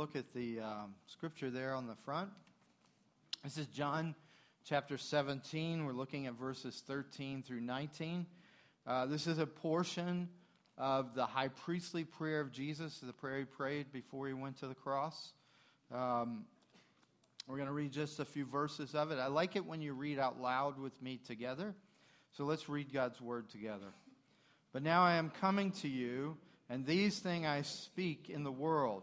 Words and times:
look 0.00 0.16
at 0.16 0.32
the 0.32 0.60
um, 0.60 0.94
scripture 1.04 1.50
there 1.50 1.74
on 1.74 1.86
the 1.86 1.94
front. 2.06 2.30
This 3.44 3.58
is 3.58 3.66
John 3.66 4.14
chapter 4.64 4.96
17. 4.96 5.84
We're 5.84 5.92
looking 5.92 6.26
at 6.26 6.32
verses 6.38 6.82
13 6.86 7.42
through 7.42 7.60
19. 7.60 8.24
Uh, 8.86 9.04
this 9.04 9.26
is 9.26 9.36
a 9.36 9.44
portion 9.44 10.30
of 10.78 11.14
the 11.14 11.26
high 11.26 11.48
priestly 11.48 12.04
prayer 12.04 12.40
of 12.40 12.50
Jesus, 12.50 12.98
the 13.00 13.12
prayer 13.12 13.40
he 13.40 13.44
prayed 13.44 13.92
before 13.92 14.26
he 14.26 14.32
went 14.32 14.58
to 14.60 14.68
the 14.68 14.74
cross. 14.74 15.34
Um, 15.92 16.46
we're 17.46 17.56
going 17.56 17.68
to 17.68 17.74
read 17.74 17.92
just 17.92 18.20
a 18.20 18.24
few 18.24 18.46
verses 18.46 18.94
of 18.94 19.10
it. 19.10 19.18
I 19.18 19.26
like 19.26 19.54
it 19.54 19.66
when 19.66 19.82
you 19.82 19.92
read 19.92 20.18
out 20.18 20.40
loud 20.40 20.78
with 20.78 21.02
me 21.02 21.20
together. 21.26 21.74
So 22.38 22.44
let's 22.44 22.70
read 22.70 22.90
God's 22.90 23.20
word 23.20 23.50
together. 23.50 23.92
But 24.72 24.82
now 24.82 25.02
I 25.02 25.16
am 25.16 25.28
coming 25.28 25.72
to 25.72 25.88
you, 25.88 26.38
and 26.70 26.86
these 26.86 27.18
things 27.18 27.44
I 27.44 27.60
speak 27.60 28.30
in 28.30 28.44
the 28.44 28.50
world, 28.50 29.02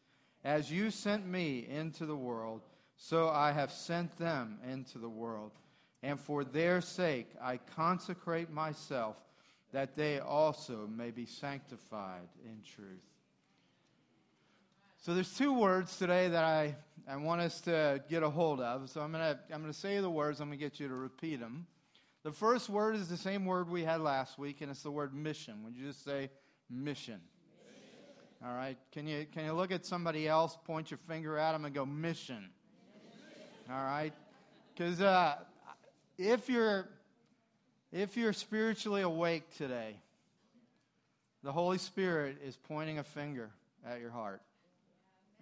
As 0.43 0.71
you 0.71 0.89
sent 0.89 1.27
me 1.27 1.67
into 1.69 2.05
the 2.05 2.15
world, 2.15 2.61
so 2.97 3.29
I 3.29 3.51
have 3.51 3.71
sent 3.71 4.17
them 4.17 4.59
into 4.69 4.97
the 4.97 5.09
world. 5.09 5.51
And 6.03 6.19
for 6.19 6.43
their 6.43 6.81
sake 6.81 7.29
I 7.41 7.57
consecrate 7.75 8.51
myself, 8.51 9.17
that 9.71 9.95
they 9.95 10.19
also 10.19 10.87
may 10.87 11.11
be 11.11 11.25
sanctified 11.25 12.27
in 12.43 12.61
truth. 12.75 13.01
So 14.97 15.15
there's 15.15 15.33
two 15.33 15.53
words 15.53 15.97
today 15.97 16.27
that 16.27 16.43
I, 16.43 16.75
I 17.07 17.15
want 17.15 17.41
us 17.41 17.61
to 17.61 18.03
get 18.07 18.21
a 18.21 18.29
hold 18.29 18.61
of. 18.61 18.89
So 18.89 19.01
I'm 19.01 19.11
going 19.11 19.23
to 19.23 19.39
I'm 19.51 19.61
going 19.61 19.73
to 19.73 19.79
say 19.79 19.99
the 19.99 20.09
words. 20.09 20.39
I'm 20.39 20.49
going 20.49 20.59
to 20.59 20.63
get 20.63 20.79
you 20.79 20.87
to 20.87 20.93
repeat 20.93 21.39
them. 21.39 21.65
The 22.23 22.31
first 22.31 22.69
word 22.69 22.95
is 22.95 23.07
the 23.07 23.17
same 23.17 23.45
word 23.45 23.67
we 23.67 23.83
had 23.83 24.01
last 24.01 24.37
week, 24.37 24.61
and 24.61 24.69
it's 24.69 24.83
the 24.83 24.91
word 24.91 25.15
mission. 25.15 25.63
Would 25.63 25.75
you 25.75 25.87
just 25.87 26.05
say 26.05 26.29
mission? 26.69 27.19
All 28.43 28.55
right. 28.55 28.77
Can 28.91 29.05
you, 29.05 29.27
can 29.31 29.45
you 29.45 29.53
look 29.53 29.71
at 29.71 29.85
somebody 29.85 30.27
else, 30.27 30.57
point 30.65 30.89
your 30.89 30.97
finger 31.07 31.37
at 31.37 31.51
them, 31.51 31.65
and 31.65 31.75
go, 31.75 31.85
mission? 31.85 32.49
mission. 33.05 33.71
All 33.71 33.83
right. 33.83 34.13
Because 34.73 34.99
uh, 34.99 35.35
if, 36.17 36.49
you're, 36.49 36.87
if 37.91 38.17
you're 38.17 38.33
spiritually 38.33 39.03
awake 39.03 39.43
today, 39.57 39.95
the 41.43 41.51
Holy 41.51 41.77
Spirit 41.77 42.37
is 42.43 42.57
pointing 42.57 42.97
a 42.97 43.03
finger 43.03 43.51
at 43.85 43.99
your 43.99 44.11
heart. 44.11 44.41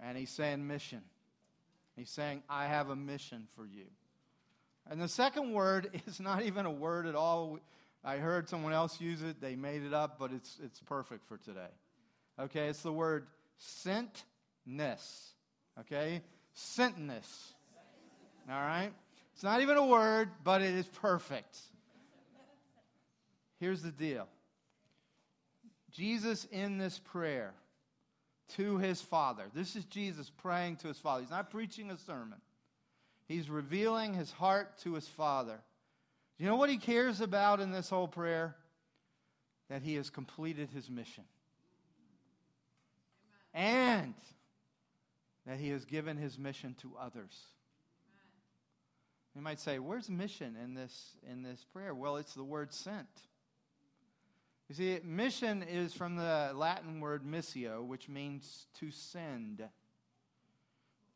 And 0.02 0.18
he's 0.18 0.30
saying 0.30 0.68
mission. 0.68 1.02
He's 1.96 2.10
saying, 2.10 2.44
I 2.50 2.66
have 2.66 2.90
a 2.90 2.96
mission 2.98 3.48
for 3.56 3.66
you. 3.66 3.86
And 4.90 5.02
the 5.02 5.08
second 5.08 5.54
word 5.54 6.02
is 6.08 6.20
not 6.20 6.44
even 6.44 6.66
a 6.66 6.72
word 6.72 7.06
at 7.06 7.16
all. 7.16 7.60
I 8.04 8.18
heard 8.18 8.50
someone 8.50 8.74
else 8.74 9.00
use 9.00 9.22
it. 9.22 9.40
They 9.40 9.56
made 9.56 9.84
it 9.84 9.94
up, 9.94 10.18
but 10.20 10.34
it's, 10.34 10.58
it's 10.62 10.82
perfect 10.82 11.26
for 11.30 11.38
today. 11.38 11.70
Okay, 12.40 12.68
it's 12.68 12.82
the 12.82 12.94
word 12.94 13.28
sentness. 13.60 15.34
Okay? 15.80 16.22
Sentness. 16.56 17.54
All 18.50 18.62
right? 18.62 18.92
It's 19.34 19.44
not 19.44 19.62
even 19.62 19.78
a 19.78 19.86
word, 19.86 20.30
but 20.44 20.62
it 20.62 20.74
is 20.74 20.88
perfect. 20.88 21.58
Here's 23.60 23.82
the 23.82 23.92
deal 23.92 24.28
Jesus, 25.92 26.46
in 26.46 26.78
this 26.78 27.00
prayer, 27.00 27.54
to 28.56 28.78
his 28.78 29.02
Father. 29.02 29.44
This 29.54 29.76
is 29.76 29.86
Jesus 29.86 30.30
praying 30.30 30.78
to 30.78 30.88
his 30.88 30.98
Father. 30.98 31.22
He's 31.22 31.32
not 31.32 31.50
preaching 31.52 31.92
a 31.92 31.98
sermon, 31.98 32.40
he's 33.28 33.50
revealing 33.50 34.14
his 34.14 34.32
heart 34.32 34.78
to 34.84 34.94
his 34.94 35.08
Father. 35.08 35.60
Do 36.38 36.44
you 36.46 36.50
know 36.50 36.56
what 36.56 36.70
he 36.70 36.78
cares 36.78 37.20
about 37.20 37.60
in 37.60 37.72
this 37.72 37.90
whole 37.90 38.08
prayer? 38.08 38.56
That 39.70 39.84
he 39.84 39.96
has 39.96 40.10
completed 40.10 40.70
his 40.74 40.90
mission. 40.90 41.26
And 43.54 44.14
that 45.46 45.60
he 45.60 45.70
has 45.70 45.86
given 45.86 46.18
his 46.18 46.38
mission 46.38 46.76
to 46.82 46.94
others. 47.00 47.36
You 49.36 49.42
might 49.42 49.60
say, 49.60 49.80
where's 49.80 50.10
mission 50.10 50.56
in 50.64 50.74
this, 50.74 51.16
in 51.30 51.44
this 51.44 51.66
prayer? 51.72 51.94
Well, 51.96 52.18
it's 52.18 52.34
the 52.34 52.44
word 52.44 52.74
sent. 52.74 53.08
You 54.68 54.76
see, 54.76 55.00
mission 55.04 55.64
is 55.64 55.94
from 55.94 56.16
the 56.16 56.52
Latin 56.54 57.00
word 57.00 57.24
missio, 57.24 57.84
which 57.84 58.08
means 58.08 58.68
to 58.80 58.92
send. 58.92 59.64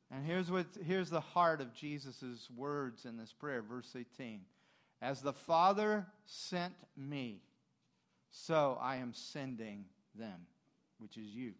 And 0.09 0.25
here's, 0.25 0.49
what, 0.49 0.65
here's 0.85 1.09
the 1.09 1.19
heart 1.19 1.61
of 1.61 1.73
Jesus' 1.73 2.49
words 2.55 3.05
in 3.05 3.17
this 3.17 3.33
prayer, 3.33 3.61
verse 3.61 3.95
18. 3.95 4.41
As 5.01 5.21
the 5.21 5.33
Father 5.33 6.07
sent 6.25 6.73
me, 6.95 7.41
so 8.31 8.77
I 8.81 8.95
am 8.95 9.13
sending 9.13 9.85
them, 10.15 10.47
which 10.97 11.17
is 11.17 11.27
you. 11.27 11.53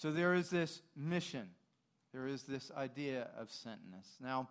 So 0.00 0.10
there 0.10 0.32
is 0.32 0.48
this 0.48 0.80
mission. 0.96 1.46
There 2.14 2.26
is 2.26 2.44
this 2.44 2.70
idea 2.74 3.28
of 3.36 3.48
sentness. 3.48 4.06
Now, 4.18 4.48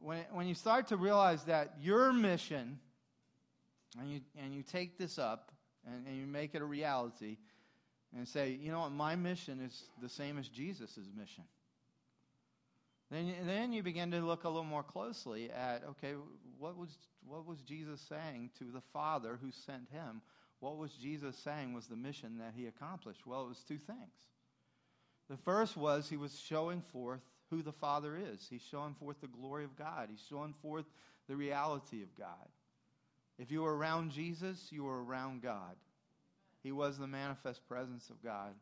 when, 0.00 0.24
when 0.32 0.48
you 0.48 0.54
start 0.54 0.88
to 0.88 0.96
realize 0.96 1.44
that 1.44 1.74
your 1.82 2.14
mission 2.14 2.78
and 4.00 4.10
you, 4.10 4.20
and 4.42 4.54
you 4.54 4.62
take 4.62 4.96
this 4.96 5.18
up 5.18 5.52
and, 5.86 6.06
and 6.06 6.16
you 6.16 6.26
make 6.26 6.54
it 6.54 6.62
a 6.62 6.64
reality 6.64 7.36
and 8.16 8.26
say, 8.26 8.58
you 8.58 8.72
know 8.72 8.80
what, 8.80 8.92
my 8.92 9.14
mission 9.16 9.60
is 9.60 9.82
the 10.00 10.08
same 10.08 10.38
as 10.38 10.48
Jesus' 10.48 10.98
mission. 11.14 11.44
Then, 13.10 13.34
then 13.44 13.74
you 13.74 13.82
begin 13.82 14.10
to 14.12 14.20
look 14.20 14.44
a 14.44 14.48
little 14.48 14.64
more 14.64 14.82
closely 14.82 15.50
at, 15.50 15.82
okay, 15.90 16.14
what 16.58 16.78
was, 16.78 16.96
what 17.28 17.46
was 17.46 17.58
Jesus 17.60 18.00
saying 18.00 18.48
to 18.60 18.64
the 18.72 18.80
Father 18.94 19.38
who 19.42 19.50
sent 19.50 19.90
him? 19.90 20.22
What 20.60 20.78
was 20.78 20.92
Jesus 20.92 21.36
saying 21.36 21.74
was 21.74 21.86
the 21.86 21.96
mission 21.96 22.38
that 22.38 22.54
he 22.56 22.66
accomplished? 22.66 23.26
Well, 23.26 23.44
it 23.44 23.48
was 23.48 23.62
two 23.68 23.76
things. 23.76 23.98
The 25.30 25.36
first 25.36 25.76
was 25.76 26.08
he 26.08 26.16
was 26.16 26.38
showing 26.38 26.82
forth 26.92 27.20
who 27.50 27.62
the 27.62 27.72
Father 27.72 28.16
is. 28.16 28.46
He's 28.48 28.62
showing 28.70 28.94
forth 28.94 29.20
the 29.20 29.26
glory 29.26 29.64
of 29.64 29.76
God. 29.76 30.08
He's 30.10 30.24
showing 30.28 30.54
forth 30.60 30.84
the 31.28 31.36
reality 31.36 32.02
of 32.02 32.14
God. 32.16 32.48
If 33.38 33.50
you 33.50 33.62
were 33.62 33.76
around 33.76 34.10
Jesus, 34.10 34.68
you 34.70 34.84
were 34.84 35.02
around 35.02 35.42
God. 35.42 35.76
He 36.62 36.72
was 36.72 36.98
the 36.98 37.06
manifest 37.06 37.66
presence 37.68 38.10
of 38.10 38.22
God. 38.22 38.54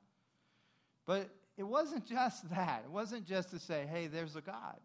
But 1.07 1.29
it 1.57 1.65
wasn't 1.65 2.07
just 2.07 2.49
that. 2.51 2.83
It 2.85 2.91
wasn't 2.91 3.27
just 3.27 3.51
to 3.51 3.59
say, 3.59 3.87
hey, 3.91 4.07
there's 4.07 4.37
a 4.37 4.41
God. 4.41 4.79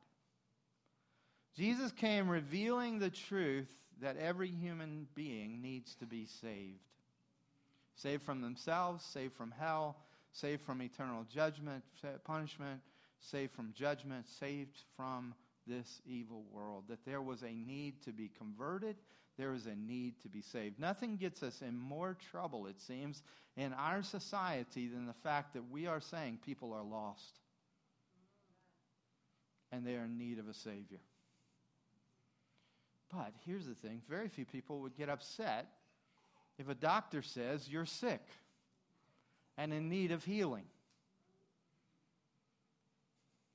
Jesus 1.55 1.91
came 1.91 2.29
revealing 2.29 2.99
the 2.99 3.09
truth 3.09 3.69
that 4.01 4.17
every 4.17 4.49
human 4.49 5.07
being 5.15 5.61
needs 5.61 5.95
to 5.95 6.05
be 6.05 6.25
saved 6.25 6.79
saved 7.97 8.21
from 8.23 8.41
themselves, 8.41 9.03
saved 9.03 9.33
from 9.33 9.53
hell, 9.59 9.97
saved 10.39 10.61
from 10.61 10.81
eternal 10.81 11.25
judgment, 11.33 11.83
punishment, 12.23 12.81
saved 13.19 13.51
from 13.53 13.73
judgment, 13.73 14.27
saved 14.39 14.83
from 14.95 15.33
this 15.65 16.01
evil 16.05 16.45
world. 16.51 16.83
That 16.89 17.05
there 17.05 17.21
was 17.21 17.41
a 17.41 17.51
need 17.51 18.03
to 18.03 18.11
be 18.11 18.29
converted, 18.37 18.95
there 19.37 19.53
is 19.53 19.65
a 19.65 19.75
need 19.75 20.21
to 20.21 20.29
be 20.29 20.41
saved. 20.41 20.79
Nothing 20.79 21.17
gets 21.17 21.41
us 21.41 21.61
in 21.61 21.77
more 21.77 22.15
trouble, 22.31 22.67
it 22.67 22.79
seems, 22.79 23.23
in 23.55 23.73
our 23.73 24.03
society 24.03 24.87
than 24.87 25.07
the 25.07 25.13
fact 25.13 25.53
that 25.53 25.69
we 25.71 25.87
are 25.87 26.01
saying 26.01 26.39
people 26.45 26.73
are 26.73 26.83
lost 26.83 27.39
and 29.71 29.85
they 29.85 29.95
are 29.95 30.05
in 30.05 30.17
need 30.17 30.37
of 30.39 30.47
a 30.47 30.53
Savior. 30.53 31.01
But 33.11 33.33
here's 33.45 33.65
the 33.65 33.73
thing 33.73 34.01
very 34.07 34.27
few 34.27 34.45
people 34.45 34.81
would 34.81 34.95
get 34.95 35.09
upset 35.09 35.67
if 36.59 36.69
a 36.69 36.75
doctor 36.75 37.21
says 37.21 37.67
you're 37.67 37.85
sick 37.85 38.21
and 39.57 39.73
in 39.73 39.89
need 39.89 40.11
of 40.11 40.23
healing. 40.23 40.65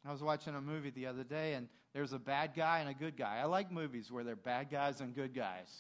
I 0.07 0.11
was 0.11 0.23
watching 0.23 0.55
a 0.55 0.61
movie 0.61 0.91
the 0.91 1.07
other 1.07 1.23
day, 1.23 1.55
and 1.55 1.69
there's 1.93 2.13
a 2.13 2.19
bad 2.19 2.55
guy 2.57 2.81
and 2.81 2.89
a 2.89 2.95
good 2.95 3.17
guy. 3.17 3.39
I 3.39 3.45
like 3.45 3.71
movies 3.71 4.11
where 4.11 4.25
they're 4.25 4.35
bad 4.35 4.71
guys 4.71 5.01
and 5.01 5.15
good 5.15 5.35
guys. 5.35 5.71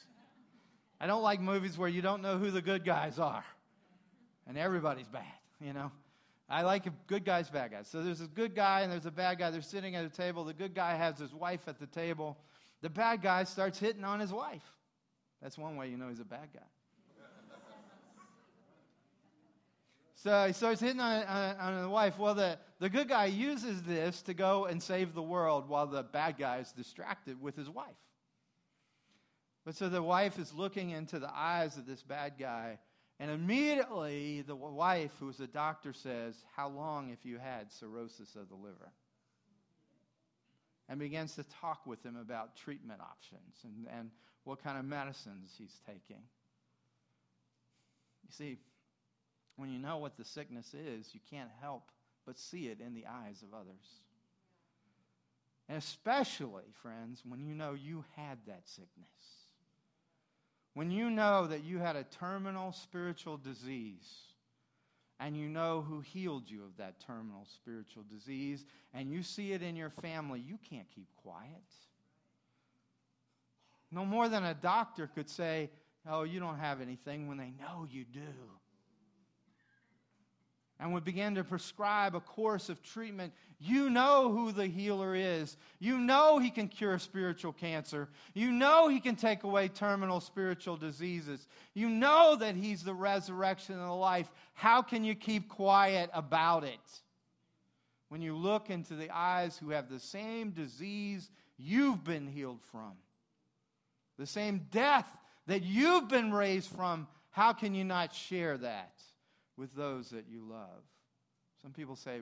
I 1.00 1.06
don't 1.06 1.22
like 1.22 1.40
movies 1.40 1.76
where 1.76 1.88
you 1.88 2.02
don't 2.02 2.22
know 2.22 2.38
who 2.38 2.52
the 2.52 2.62
good 2.62 2.84
guys 2.84 3.18
are 3.18 3.44
and 4.46 4.58
everybody's 4.58 5.08
bad, 5.08 5.24
you 5.60 5.72
know. 5.72 5.90
I 6.48 6.62
like 6.62 6.84
good 7.06 7.24
guys, 7.24 7.48
bad 7.48 7.70
guys. 7.70 7.88
So 7.88 8.02
there's 8.02 8.20
a 8.20 8.26
good 8.26 8.54
guy 8.54 8.82
and 8.82 8.92
there's 8.92 9.06
a 9.06 9.10
bad 9.10 9.38
guy. 9.38 9.50
They're 9.50 9.62
sitting 9.62 9.96
at 9.96 10.04
a 10.04 10.10
table. 10.10 10.44
The 10.44 10.52
good 10.52 10.74
guy 10.74 10.94
has 10.96 11.18
his 11.18 11.32
wife 11.32 11.62
at 11.66 11.78
the 11.78 11.86
table. 11.86 12.36
The 12.82 12.90
bad 12.90 13.22
guy 13.22 13.44
starts 13.44 13.78
hitting 13.78 14.04
on 14.04 14.20
his 14.20 14.32
wife. 14.32 14.62
That's 15.40 15.56
one 15.56 15.76
way 15.76 15.88
you 15.88 15.96
know 15.96 16.08
he's 16.08 16.20
a 16.20 16.24
bad 16.24 16.48
guy. 16.52 16.60
So 20.22 20.46
he 20.46 20.52
starts 20.52 20.80
hitting 20.80 21.00
on, 21.00 21.24
on, 21.24 21.56
on, 21.56 21.82
the 21.82 21.88
wife. 21.88 22.16
Well, 22.16 22.34
the, 22.34 22.56
the 22.78 22.88
good 22.88 23.08
guy 23.08 23.24
uses 23.24 23.82
this 23.82 24.22
to 24.22 24.34
go 24.34 24.66
and 24.66 24.80
save 24.80 25.14
the 25.14 25.22
world 25.22 25.68
while 25.68 25.88
the 25.88 26.04
bad 26.04 26.38
guy 26.38 26.58
is 26.58 26.70
distracted 26.70 27.42
with 27.42 27.56
his 27.56 27.68
wife. 27.68 27.88
But 29.64 29.74
so 29.74 29.88
the 29.88 30.02
wife 30.02 30.38
is 30.38 30.54
looking 30.54 30.90
into 30.90 31.18
the 31.18 31.30
eyes 31.34 31.76
of 31.76 31.86
this 31.86 32.04
bad 32.04 32.34
guy, 32.38 32.78
and 33.18 33.32
immediately 33.32 34.42
the 34.42 34.54
wife, 34.54 35.10
who's 35.18 35.40
a 35.40 35.48
doctor, 35.48 35.92
says, 35.92 36.36
How 36.54 36.68
long 36.68 37.08
have 37.08 37.24
you 37.24 37.38
had 37.38 37.72
cirrhosis 37.72 38.36
of 38.36 38.48
the 38.48 38.54
liver? 38.54 38.92
And 40.88 41.00
begins 41.00 41.34
to 41.34 41.44
talk 41.60 41.84
with 41.84 42.04
him 42.04 42.16
about 42.16 42.54
treatment 42.54 43.00
options 43.00 43.56
and, 43.64 43.88
and 43.98 44.10
what 44.44 44.62
kind 44.62 44.78
of 44.78 44.84
medicines 44.84 45.54
he's 45.58 45.80
taking. 45.84 46.22
You 48.24 48.30
see, 48.30 48.58
when 49.56 49.70
you 49.70 49.78
know 49.78 49.98
what 49.98 50.16
the 50.16 50.24
sickness 50.24 50.74
is, 50.74 51.10
you 51.12 51.20
can't 51.30 51.50
help 51.60 51.90
but 52.26 52.38
see 52.38 52.68
it 52.68 52.80
in 52.80 52.94
the 52.94 53.06
eyes 53.06 53.42
of 53.42 53.54
others. 53.54 54.00
And 55.68 55.78
especially, 55.78 56.64
friends, 56.82 57.22
when 57.26 57.44
you 57.44 57.54
know 57.54 57.74
you 57.74 58.04
had 58.16 58.38
that 58.46 58.62
sickness. 58.64 59.08
When 60.74 60.90
you 60.90 61.10
know 61.10 61.46
that 61.46 61.64
you 61.64 61.78
had 61.78 61.96
a 61.96 62.04
terminal 62.04 62.72
spiritual 62.72 63.36
disease 63.36 64.08
and 65.20 65.36
you 65.36 65.48
know 65.48 65.84
who 65.86 66.00
healed 66.00 66.50
you 66.50 66.64
of 66.64 66.76
that 66.78 66.98
terminal 67.00 67.46
spiritual 67.54 68.04
disease 68.10 68.64
and 68.94 69.12
you 69.12 69.22
see 69.22 69.52
it 69.52 69.62
in 69.62 69.76
your 69.76 69.90
family, 69.90 70.40
you 70.40 70.58
can't 70.68 70.90
keep 70.94 71.08
quiet. 71.22 71.50
No 73.90 74.06
more 74.06 74.28
than 74.28 74.44
a 74.44 74.54
doctor 74.54 75.06
could 75.06 75.28
say, 75.28 75.70
Oh, 76.08 76.24
you 76.24 76.40
don't 76.40 76.58
have 76.58 76.80
anything 76.80 77.28
when 77.28 77.36
they 77.36 77.52
know 77.60 77.86
you 77.88 78.04
do 78.04 78.20
and 80.82 80.92
would 80.92 81.04
begin 81.04 81.36
to 81.36 81.44
prescribe 81.44 82.16
a 82.16 82.20
course 82.20 82.68
of 82.68 82.82
treatment, 82.82 83.32
you 83.60 83.88
know 83.88 84.32
who 84.32 84.50
the 84.50 84.66
healer 84.66 85.14
is. 85.14 85.56
You 85.78 85.96
know 85.96 86.40
he 86.40 86.50
can 86.50 86.66
cure 86.66 86.98
spiritual 86.98 87.52
cancer. 87.52 88.08
You 88.34 88.50
know 88.50 88.88
he 88.88 88.98
can 88.98 89.14
take 89.14 89.44
away 89.44 89.68
terminal 89.68 90.18
spiritual 90.18 90.76
diseases. 90.76 91.46
You 91.72 91.88
know 91.88 92.34
that 92.34 92.56
he's 92.56 92.82
the 92.82 92.94
resurrection 92.94 93.76
and 93.76 93.84
the 93.84 93.92
life. 93.92 94.28
How 94.54 94.82
can 94.82 95.04
you 95.04 95.14
keep 95.14 95.48
quiet 95.48 96.10
about 96.12 96.64
it? 96.64 96.80
When 98.08 98.20
you 98.20 98.36
look 98.36 98.68
into 98.68 98.96
the 98.96 99.10
eyes 99.10 99.56
who 99.56 99.70
have 99.70 99.88
the 99.88 100.00
same 100.00 100.50
disease 100.50 101.30
you've 101.56 102.02
been 102.02 102.26
healed 102.26 102.60
from, 102.72 102.94
the 104.18 104.26
same 104.26 104.66
death 104.72 105.06
that 105.46 105.62
you've 105.62 106.08
been 106.08 106.32
raised 106.32 106.70
from, 106.72 107.06
how 107.30 107.52
can 107.52 107.72
you 107.72 107.84
not 107.84 108.12
share 108.12 108.58
that? 108.58 109.00
With 109.56 109.74
those 109.74 110.10
that 110.10 110.24
you 110.28 110.42
love. 110.48 110.82
Some 111.60 111.72
people 111.72 111.96
say 111.96 112.20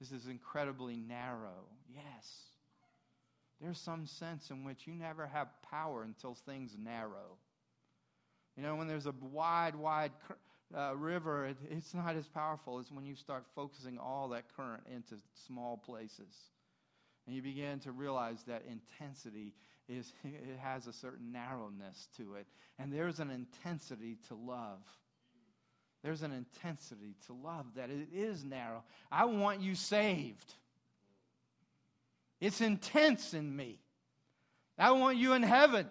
this 0.00 0.12
is 0.12 0.26
incredibly 0.26 0.96
narrow. 0.96 1.64
Yes. 1.92 2.46
There's 3.60 3.78
some 3.78 4.06
sense 4.06 4.50
in 4.50 4.64
which 4.64 4.86
you 4.86 4.94
never 4.94 5.26
have 5.26 5.48
power 5.70 6.02
until 6.02 6.34
things 6.34 6.76
narrow. 6.78 7.38
You 8.56 8.62
know, 8.62 8.76
when 8.76 8.88
there's 8.88 9.06
a 9.06 9.14
wide, 9.20 9.74
wide 9.74 10.12
uh, 10.76 10.94
river, 10.96 11.46
it, 11.46 11.56
it's 11.70 11.94
not 11.94 12.16
as 12.16 12.26
powerful 12.26 12.78
as 12.78 12.90
when 12.90 13.06
you 13.06 13.14
start 13.14 13.44
focusing 13.54 13.98
all 13.98 14.28
that 14.30 14.44
current 14.56 14.82
into 14.94 15.14
small 15.46 15.76
places. 15.78 16.34
And 17.26 17.34
you 17.34 17.42
begin 17.42 17.80
to 17.80 17.92
realize 17.92 18.42
that 18.46 18.62
intensity 18.70 19.52
is, 19.88 20.12
it 20.24 20.58
has 20.62 20.86
a 20.86 20.92
certain 20.92 21.32
narrowness 21.32 22.08
to 22.18 22.34
it. 22.34 22.46
And 22.78 22.92
there's 22.92 23.20
an 23.20 23.30
intensity 23.30 24.18
to 24.28 24.34
love. 24.34 24.80
There's 26.06 26.22
an 26.22 26.30
intensity 26.30 27.16
to 27.26 27.32
love 27.32 27.66
that 27.74 27.90
it 27.90 28.10
is 28.14 28.44
narrow. 28.44 28.84
I 29.10 29.24
want 29.24 29.60
you 29.60 29.74
saved. 29.74 30.54
It's 32.40 32.60
intense 32.60 33.34
in 33.34 33.56
me. 33.56 33.80
I 34.78 34.92
want 34.92 35.18
you 35.18 35.32
in 35.32 35.42
heaven. 35.42 35.90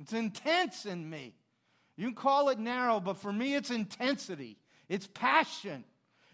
It's 0.00 0.14
intense 0.14 0.86
in 0.86 1.10
me. 1.10 1.34
You 1.98 2.06
can 2.06 2.14
call 2.14 2.48
it 2.48 2.58
narrow, 2.58 3.00
but 3.00 3.18
for 3.18 3.30
me, 3.30 3.54
it's 3.54 3.70
intensity. 3.70 4.56
It's 4.88 5.06
passion. 5.08 5.84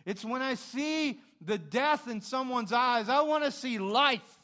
It's 0.07 0.25
when 0.25 0.41
I 0.41 0.55
see 0.55 1.19
the 1.41 1.59
death 1.59 2.07
in 2.07 2.21
someone's 2.21 2.73
eyes, 2.73 3.09
I 3.09 3.23
want 3.23 3.43
to 3.43 3.51
see 3.51 3.81
life. 3.81 4.39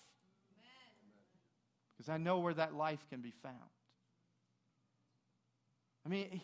Because 1.97 2.09
I 2.09 2.17
know 2.17 2.41
where 2.41 2.55
that 2.55 2.75
life 2.75 3.07
can 3.11 3.21
be 3.21 3.33
found. 3.45 3.55
I 6.05 6.09
mean, 6.09 6.41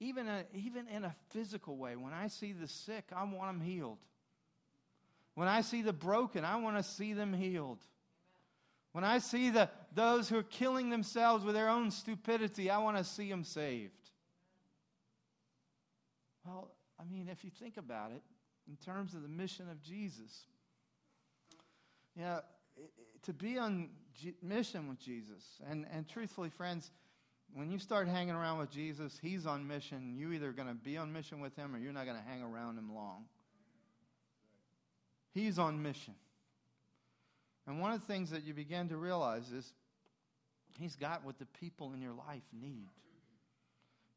even, 0.00 0.28
a, 0.28 0.44
even 0.54 0.86
in 0.88 1.04
a 1.04 1.14
physical 1.30 1.76
way. 1.76 1.96
When 1.96 2.12
I 2.12 2.28
see 2.28 2.52
the 2.52 2.68
sick, 2.68 3.06
I 3.14 3.24
want 3.24 3.58
them 3.58 3.60
healed. 3.60 3.98
When 5.34 5.48
I 5.48 5.60
see 5.60 5.82
the 5.82 5.92
broken, 5.92 6.44
I 6.44 6.56
want 6.56 6.76
to 6.76 6.82
see 6.82 7.12
them 7.12 7.32
healed. 7.32 7.78
When 8.92 9.04
I 9.04 9.18
see 9.18 9.50
the, 9.50 9.68
those 9.94 10.28
who 10.28 10.38
are 10.38 10.42
killing 10.42 10.90
themselves 10.90 11.44
with 11.44 11.54
their 11.54 11.68
own 11.68 11.90
stupidity, 11.90 12.70
I 12.70 12.78
want 12.78 12.96
to 12.96 13.04
see 13.04 13.28
them 13.30 13.44
saved. 13.44 13.92
Well, 16.44 16.70
I 16.98 17.04
mean, 17.04 17.28
if 17.28 17.44
you 17.44 17.50
think 17.50 17.76
about 17.76 18.10
it, 18.12 18.22
in 18.68 18.76
terms 18.76 19.14
of 19.14 19.22
the 19.22 19.28
mission 19.28 19.68
of 19.70 19.82
Jesus, 19.82 20.46
you 22.16 22.22
know, 22.22 22.40
to 23.22 23.32
be 23.32 23.58
on 23.58 23.90
mission 24.42 24.88
with 24.88 24.98
Jesus, 24.98 25.44
and, 25.68 25.86
and 25.92 26.08
truthfully, 26.08 26.50
friends, 26.50 26.90
when 27.54 27.70
you 27.70 27.78
start 27.78 28.08
hanging 28.08 28.34
around 28.34 28.58
with 28.58 28.70
Jesus, 28.70 29.18
he's 29.20 29.46
on 29.46 29.66
mission. 29.66 30.14
You 30.16 30.32
either 30.32 30.52
going 30.52 30.68
to 30.68 30.74
be 30.74 30.96
on 30.96 31.12
mission 31.12 31.40
with 31.40 31.56
him 31.56 31.74
or 31.74 31.78
you're 31.78 31.92
not 31.92 32.04
going 32.04 32.16
to 32.16 32.22
hang 32.22 32.42
around 32.42 32.78
him 32.78 32.94
long. 32.94 33.24
He's 35.32 35.58
on 35.58 35.82
mission. 35.82 36.14
And 37.66 37.80
one 37.80 37.92
of 37.92 38.00
the 38.00 38.06
things 38.06 38.30
that 38.30 38.44
you 38.44 38.54
begin 38.54 38.88
to 38.88 38.96
realize 38.96 39.50
is 39.50 39.72
he's 40.78 40.96
got 40.96 41.24
what 41.24 41.38
the 41.38 41.46
people 41.60 41.92
in 41.92 42.00
your 42.00 42.14
life 42.14 42.42
need. 42.52 42.88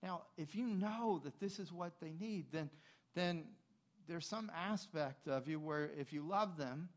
Now, 0.01 0.21
if 0.37 0.55
you 0.55 0.65
know 0.65 1.21
that 1.23 1.39
this 1.39 1.59
is 1.59 1.71
what 1.71 1.93
they 2.01 2.13
need, 2.19 2.45
then, 2.51 2.69
then 3.13 3.43
there's 4.07 4.25
some 4.25 4.51
aspect 4.55 5.27
of 5.27 5.47
you 5.47 5.59
where 5.59 5.91
if 5.97 6.11
you 6.11 6.21
love 6.21 6.57
them, 6.57 6.89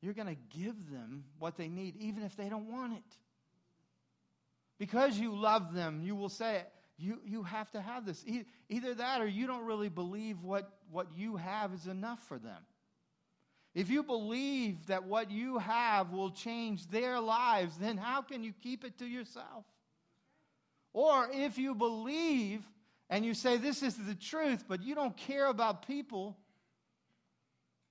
you're 0.00 0.14
going 0.14 0.28
to 0.28 0.58
give 0.58 0.90
them 0.90 1.24
what 1.38 1.56
they 1.56 1.68
need, 1.68 1.96
even 1.96 2.22
if 2.22 2.36
they 2.36 2.48
don't 2.48 2.70
want 2.70 2.94
it. 2.94 3.16
Because 4.78 5.18
you 5.18 5.34
love 5.34 5.74
them, 5.74 6.00
you 6.02 6.14
will 6.14 6.28
say, 6.28 6.62
you, 6.96 7.20
you 7.24 7.42
have 7.42 7.70
to 7.72 7.80
have 7.80 8.04
this. 8.06 8.24
Either 8.68 8.94
that 8.94 9.20
or 9.20 9.26
you 9.26 9.46
don't 9.46 9.64
really 9.64 9.88
believe 9.88 10.42
what, 10.42 10.70
what 10.90 11.06
you 11.16 11.36
have 11.36 11.72
is 11.72 11.86
enough 11.86 12.20
for 12.26 12.38
them. 12.38 12.62
If 13.74 13.90
you 13.90 14.02
believe 14.02 14.86
that 14.86 15.04
what 15.04 15.30
you 15.30 15.58
have 15.58 16.10
will 16.10 16.30
change 16.30 16.88
their 16.88 17.20
lives, 17.20 17.76
then 17.78 17.96
how 17.96 18.22
can 18.22 18.42
you 18.42 18.52
keep 18.52 18.84
it 18.84 18.98
to 18.98 19.06
yourself? 19.06 19.64
Or 20.92 21.28
if 21.32 21.58
you 21.58 21.74
believe 21.74 22.62
and 23.10 23.24
you 23.24 23.34
say 23.34 23.56
this 23.56 23.82
is 23.82 23.94
the 23.94 24.14
truth, 24.14 24.64
but 24.68 24.82
you 24.82 24.94
don't 24.94 25.16
care 25.16 25.46
about 25.46 25.86
people, 25.86 26.36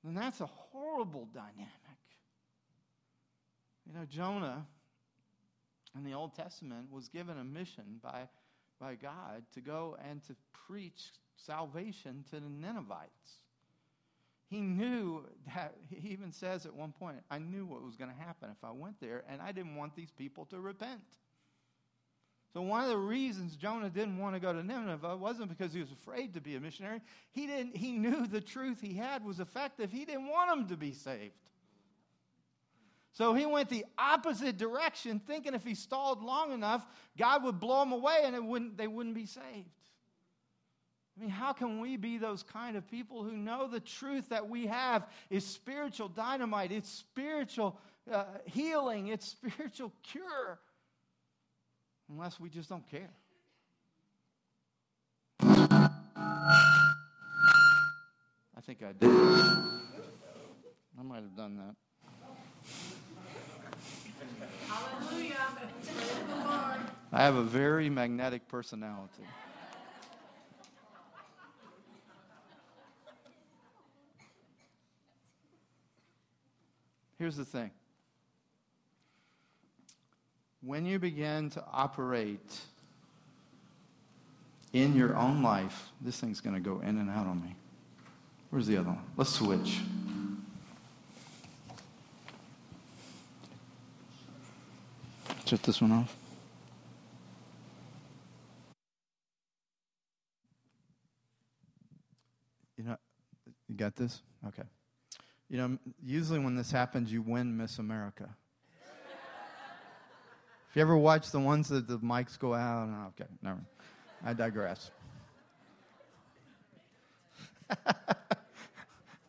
then 0.03 0.15
that's 0.15 0.41
a 0.41 0.45
horrible 0.45 1.27
dynamic. 1.33 1.71
You 3.85 3.93
know, 3.93 4.05
Jonah 4.05 4.65
in 5.97 6.03
the 6.03 6.15
Old 6.15 6.35
Testament 6.35 6.91
was 6.91 7.07
given 7.07 7.37
a 7.37 7.43
mission 7.43 7.99
by, 8.01 8.27
by 8.79 8.95
God 8.95 9.43
to 9.53 9.61
go 9.61 9.97
and 10.09 10.23
to 10.27 10.35
preach 10.67 11.11
salvation 11.35 12.23
to 12.31 12.39
the 12.39 12.49
Ninevites. 12.49 13.39
He 14.49 14.61
knew 14.61 15.25
that, 15.53 15.75
he 15.89 16.09
even 16.09 16.31
says 16.31 16.65
at 16.65 16.73
one 16.73 16.91
point, 16.91 17.17
I 17.29 17.39
knew 17.39 17.65
what 17.65 17.83
was 17.83 17.95
going 17.95 18.11
to 18.11 18.17
happen 18.17 18.49
if 18.49 18.63
I 18.63 18.71
went 18.71 18.99
there, 18.99 19.23
and 19.29 19.41
I 19.41 19.51
didn't 19.51 19.75
want 19.75 19.95
these 19.95 20.11
people 20.11 20.45
to 20.45 20.59
repent. 20.59 21.01
So, 22.53 22.61
one 22.61 22.81
of 22.81 22.89
the 22.89 22.97
reasons 22.97 23.55
Jonah 23.55 23.89
didn't 23.89 24.17
want 24.17 24.35
to 24.35 24.39
go 24.39 24.53
to 24.53 24.63
Nineveh 24.63 25.17
wasn't 25.17 25.49
because 25.49 25.73
he 25.73 25.81
was 25.81 25.91
afraid 25.91 26.33
to 26.33 26.41
be 26.41 26.55
a 26.55 26.59
missionary. 26.59 27.01
He, 27.31 27.45
didn't, 27.45 27.75
he 27.75 27.91
knew 27.91 28.25
the 28.25 28.41
truth 28.41 28.79
he 28.81 28.93
had 28.93 29.23
was 29.23 29.39
effective. 29.39 29.91
He 29.91 30.05
didn't 30.05 30.27
want 30.27 30.49
them 30.49 30.67
to 30.69 30.77
be 30.77 30.93
saved. 30.93 31.33
So 33.17 33.33
he 33.33 33.47
went 33.47 33.69
the 33.69 33.83
opposite 33.97 34.57
direction, 34.59 35.19
thinking 35.19 35.55
if 35.55 35.63
he 35.63 35.73
stalled 35.73 36.21
long 36.21 36.51
enough, 36.51 36.85
God 37.17 37.43
would 37.45 37.59
blow 37.59 37.81
him 37.81 37.91
away 37.91 38.19
and 38.23 38.47
wouldn't, 38.47 38.77
they 38.77 38.85
wouldn't 38.85 39.15
be 39.15 39.25
saved. 39.25 39.71
I 41.17 41.21
mean, 41.21 41.31
how 41.31 41.51
can 41.51 41.79
we 41.79 41.97
be 41.97 42.19
those 42.19 42.43
kind 42.43 42.77
of 42.77 42.87
people 42.87 43.23
who 43.23 43.31
know 43.31 43.67
the 43.67 43.79
truth 43.79 44.29
that 44.29 44.47
we 44.47 44.67
have 44.67 45.07
is 45.31 45.43
spiritual 45.43 46.09
dynamite, 46.09 46.71
it's 46.71 46.91
spiritual 46.91 47.79
uh, 48.11 48.25
healing, 48.45 49.07
it's 49.07 49.27
spiritual 49.41 49.91
cure, 50.03 50.59
unless 52.11 52.39
we 52.39 52.49
just 52.49 52.69
don't 52.69 52.87
care? 52.87 53.09
I 55.39 55.89
think 58.63 58.83
I 58.83 58.91
did. 58.91 59.09
I 60.99 61.01
might 61.03 61.23
have 61.23 61.35
done 61.35 61.57
that. 61.57 61.73
I 67.11 67.23
have 67.23 67.35
a 67.35 67.43
very 67.43 67.89
magnetic 67.89 68.47
personality. 68.47 69.23
Here's 77.17 77.35
the 77.35 77.45
thing 77.45 77.71
when 80.61 80.85
you 80.85 80.99
begin 80.99 81.49
to 81.51 81.63
operate 81.71 82.59
in 84.73 84.95
your 84.95 85.15
own 85.15 85.41
life, 85.41 85.89
this 86.01 86.19
thing's 86.19 86.41
going 86.41 86.55
to 86.55 86.59
go 86.59 86.81
in 86.81 86.97
and 86.97 87.09
out 87.09 87.25
on 87.25 87.41
me. 87.41 87.55
Where's 88.49 88.67
the 88.67 88.77
other 88.77 88.89
one? 88.89 89.03
Let's 89.15 89.31
switch. 89.31 89.79
Shut 95.47 95.63
this 95.63 95.81
one 95.81 95.93
off. 95.93 96.13
You 102.75 102.83
know, 102.83 102.97
you 103.69 103.75
got 103.77 103.95
this? 103.95 104.21
Okay. 104.45 104.63
You 105.49 105.57
know, 105.57 105.77
usually 106.03 106.39
when 106.39 106.57
this 106.57 106.69
happens, 106.69 107.13
you 107.13 107.21
win 107.21 107.55
Miss 107.55 107.79
America. 107.79 108.27
if 110.69 110.75
you 110.75 110.81
ever 110.81 110.97
watch 110.97 111.31
the 111.31 111.39
ones 111.39 111.69
that 111.69 111.87
the 111.87 111.97
mics 111.99 112.37
go 112.37 112.53
out, 112.53 112.89
oh, 112.91 113.07
okay, 113.07 113.29
never. 113.41 113.61
I 114.25 114.33
digress. 114.33 114.91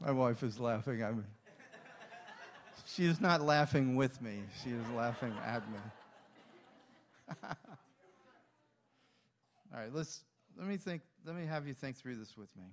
My 0.00 0.10
wife 0.10 0.42
is 0.42 0.58
laughing 0.58 1.00
at 1.00 1.16
me. 1.16 1.22
She 2.86 3.04
is 3.04 3.20
not 3.20 3.40
laughing 3.40 3.94
with 3.94 4.20
me, 4.20 4.40
she 4.64 4.70
is 4.70 4.88
laughing 4.96 5.32
at 5.46 5.62
me. 5.70 5.78
All 9.72 9.80
right, 9.80 9.92
let's 9.92 10.22
let 10.56 10.66
me 10.66 10.76
think 10.76 11.02
let 11.26 11.36
me 11.36 11.46
have 11.46 11.66
you 11.66 11.74
think 11.74 11.96
through 11.96 12.16
this 12.16 12.36
with 12.36 12.54
me. 12.56 12.64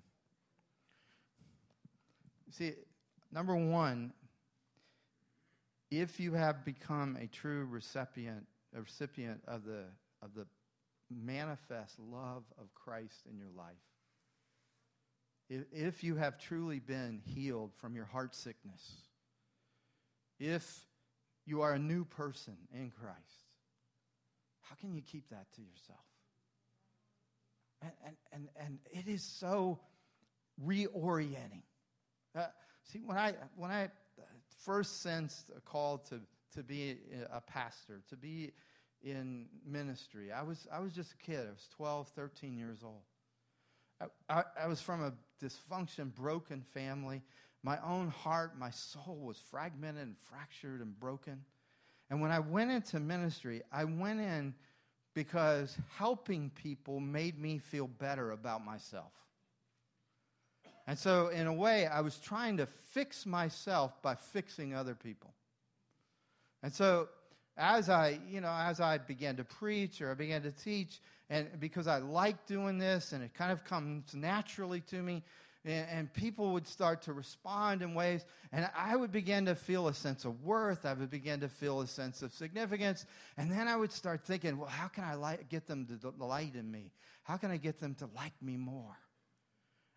See, 2.52 2.74
number 3.32 3.56
1, 3.56 4.14
if 5.92 6.20
you 6.20 6.34
have 6.34 6.64
become 6.64 7.18
a 7.20 7.28
true 7.28 7.66
recipient, 7.66 8.46
a 8.76 8.82
recipient 8.82 9.42
of 9.48 9.66
the 9.66 9.84
of 10.22 10.34
the 10.36 10.46
manifest 11.12 12.00
love 12.00 12.44
of 12.58 12.74
Christ 12.74 13.26
in 13.30 13.38
your 13.38 13.52
life, 13.56 13.76
if 15.72 16.04
you 16.04 16.16
have 16.16 16.38
truly 16.38 16.80
been 16.80 17.22
healed 17.24 17.72
from 17.76 17.96
your 17.96 18.06
heart 18.06 18.34
sickness, 18.34 18.82
if 20.40 20.86
you 21.46 21.62
are 21.62 21.74
a 21.74 21.80
new 21.80 22.06
person 22.06 22.56
in 22.74 22.90
Christ, 22.90 23.45
how 24.70 24.76
can 24.76 24.94
you 24.94 25.02
keep 25.02 25.30
that 25.30 25.46
to 25.56 25.62
yourself? 25.62 26.00
And, 27.82 27.92
and, 28.06 28.16
and, 28.32 28.50
and 28.60 28.80
it 28.92 29.08
is 29.08 29.22
so 29.22 29.80
reorienting. 30.64 31.64
Uh, 32.36 32.48
see, 32.84 33.02
when 33.06 33.18
I, 33.18 33.34
when 33.56 33.72
I 33.72 33.90
first 34.64 35.02
sensed 35.02 35.52
a 35.56 35.62
call 35.62 36.00
to, 36.10 36.20
to 36.56 36.64
be 36.64 36.98
a 37.32 37.42
pastor, 37.42 38.02
to 38.10 38.18
be 38.18 38.52
in 39.04 39.46
ministry, 39.66 40.32
I 40.32 40.42
was, 40.42 40.68
I 40.72 40.80
was 40.80 40.94
just 40.94 41.14
a 41.14 41.18
kid. 41.18 41.46
I 41.48 41.52
was 41.52 41.68
12, 41.76 42.10
13 42.10 42.58
years 42.58 42.80
old. 42.84 43.04
I, 44.02 44.40
I, 44.40 44.44
I 44.64 44.68
was 44.68 44.82
from 44.82 45.04
a 45.04 45.14
dysfunction, 45.44 46.14
broken 46.14 46.62
family. 46.62 47.22
My 47.64 47.78
own 47.86 48.10
heart, 48.10 48.58
my 48.58 48.70
soul 48.72 49.20
was 49.24 49.38
fragmented 49.38 50.04
and 50.04 50.18
fractured 50.18 50.82
and 50.82 50.98
broken. 51.00 51.42
And 52.10 52.22
when 52.22 52.32
I 52.32 52.40
went 52.40 52.72
into 52.72 53.00
ministry, 53.00 53.62
I 53.72 53.86
went 53.86 54.20
in 54.20 54.54
because 55.14 55.76
helping 55.98 56.52
people 56.52 57.00
made 57.00 57.40
me 57.40 57.58
feel 57.58 57.88
better 57.88 58.32
about 58.32 58.64
myself. 58.64 59.12
And 60.88 61.00
so, 61.00 61.30
in 61.30 61.48
a 61.48 61.54
way, 61.54 61.88
I 61.88 62.02
was 62.02 62.18
trying 62.18 62.58
to 62.58 62.68
fix 62.68 63.26
myself 63.26 64.00
by 64.04 64.16
fixing 64.16 64.76
other 64.76 64.94
people. 64.94 65.34
And 66.62 66.72
so, 66.72 67.10
as 67.58 67.90
I, 67.90 68.20
you 68.30 68.42
know, 68.42 68.52
as 68.52 68.80
I 68.80 69.00
began 69.00 69.38
to 69.38 69.44
preach 69.44 70.02
or 70.02 70.12
I 70.12 70.14
began 70.14 70.44
to 70.44 70.52
teach, 70.52 71.00
and 71.30 71.60
because 71.60 71.88
I 71.88 71.98
like 71.98 72.46
doing 72.46 72.78
this 72.78 73.14
and 73.14 73.24
it 73.24 73.34
kind 73.34 73.52
of 73.52 73.64
comes 73.64 74.14
naturally 74.14 74.82
to 74.82 75.02
me, 75.02 75.24
and, 75.66 75.88
and, 75.90 76.14
people 76.14 76.54
would 76.54 76.68
start 76.68 77.02
to 77.04 77.14
respond 77.14 77.82
in 77.82 77.96
ways, 77.96 78.24
and 78.52 78.70
I 78.78 78.96
would 78.96 79.12
begin 79.12 79.46
to 79.46 79.56
feel 79.56 79.88
a 79.88 79.94
sense 79.94 80.24
of 80.24 80.44
worth. 80.44 80.86
I 80.86 80.94
would 80.94 81.10
begin 81.10 81.40
to 81.40 81.50
feel 81.50 81.82
a 81.82 81.88
sense 81.88 82.22
of 82.22 82.32
significance, 82.34 83.06
and 83.38 83.52
then 83.52 83.68
I 83.68 83.76
would 83.76 83.92
start 83.92 84.24
thinking, 84.24 84.58
well, 84.58 84.70
how 84.70 84.88
can 84.88 85.04
I 85.04 85.38
get 85.50 85.66
them 85.66 85.86
to 85.88 86.12
delight 86.12 86.56
in 86.56 86.70
me? 86.70 86.92
How 87.24 87.38
can 87.38 87.50
I 87.50 87.58
get 87.58 87.80
them 87.80 87.96
to 87.96 88.10
like 88.16 88.34
me 88.42 88.58
more? 88.58 88.96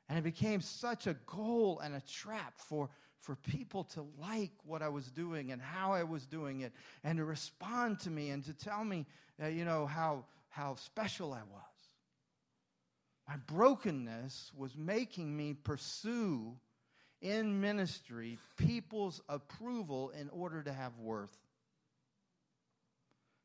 And 0.08 0.18
it 0.18 0.24
became 0.24 0.62
such 0.62 1.06
a 1.06 1.14
goal 1.26 1.80
and 1.80 1.94
a 1.94 2.00
trap 2.00 2.54
for, 2.56 2.88
for 3.20 3.36
people 3.36 3.84
to 3.84 4.06
like 4.18 4.52
what 4.64 4.80
I 4.80 4.88
was 4.88 5.10
doing 5.10 5.52
and 5.52 5.60
how 5.60 5.92
I 5.92 6.02
was 6.02 6.24
doing 6.24 6.60
it, 6.62 6.72
and 7.04 7.18
to 7.18 7.24
respond 7.24 8.00
to 8.00 8.10
me 8.10 8.30
and 8.30 8.42
to 8.44 8.54
tell 8.54 8.84
me, 8.84 9.06
uh, 9.42 9.48
you 9.48 9.66
know, 9.66 9.86
how, 9.86 10.24
how 10.48 10.76
special 10.76 11.34
I 11.34 11.42
was. 11.52 11.67
My 13.28 13.36
brokenness 13.46 14.52
was 14.56 14.74
making 14.74 15.36
me 15.36 15.52
pursue 15.52 16.56
in 17.20 17.60
ministry 17.60 18.38
people's 18.56 19.20
approval 19.28 20.10
in 20.10 20.30
order 20.30 20.62
to 20.62 20.72
have 20.72 20.96
worth. 20.98 21.36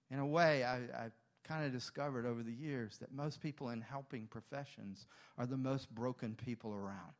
In 0.09 0.19
a 0.19 0.25
way, 0.25 0.63
I, 0.63 0.75
I 0.77 1.11
kind 1.43 1.65
of 1.65 1.73
discovered 1.73 2.25
over 2.25 2.43
the 2.43 2.53
years 2.53 2.97
that 2.99 3.11
most 3.11 3.41
people 3.41 3.71
in 3.71 3.81
helping 3.81 4.27
professions 4.27 5.05
are 5.37 5.45
the 5.45 5.57
most 5.57 5.93
broken 5.93 6.35
people 6.35 6.73
around. 6.73 7.13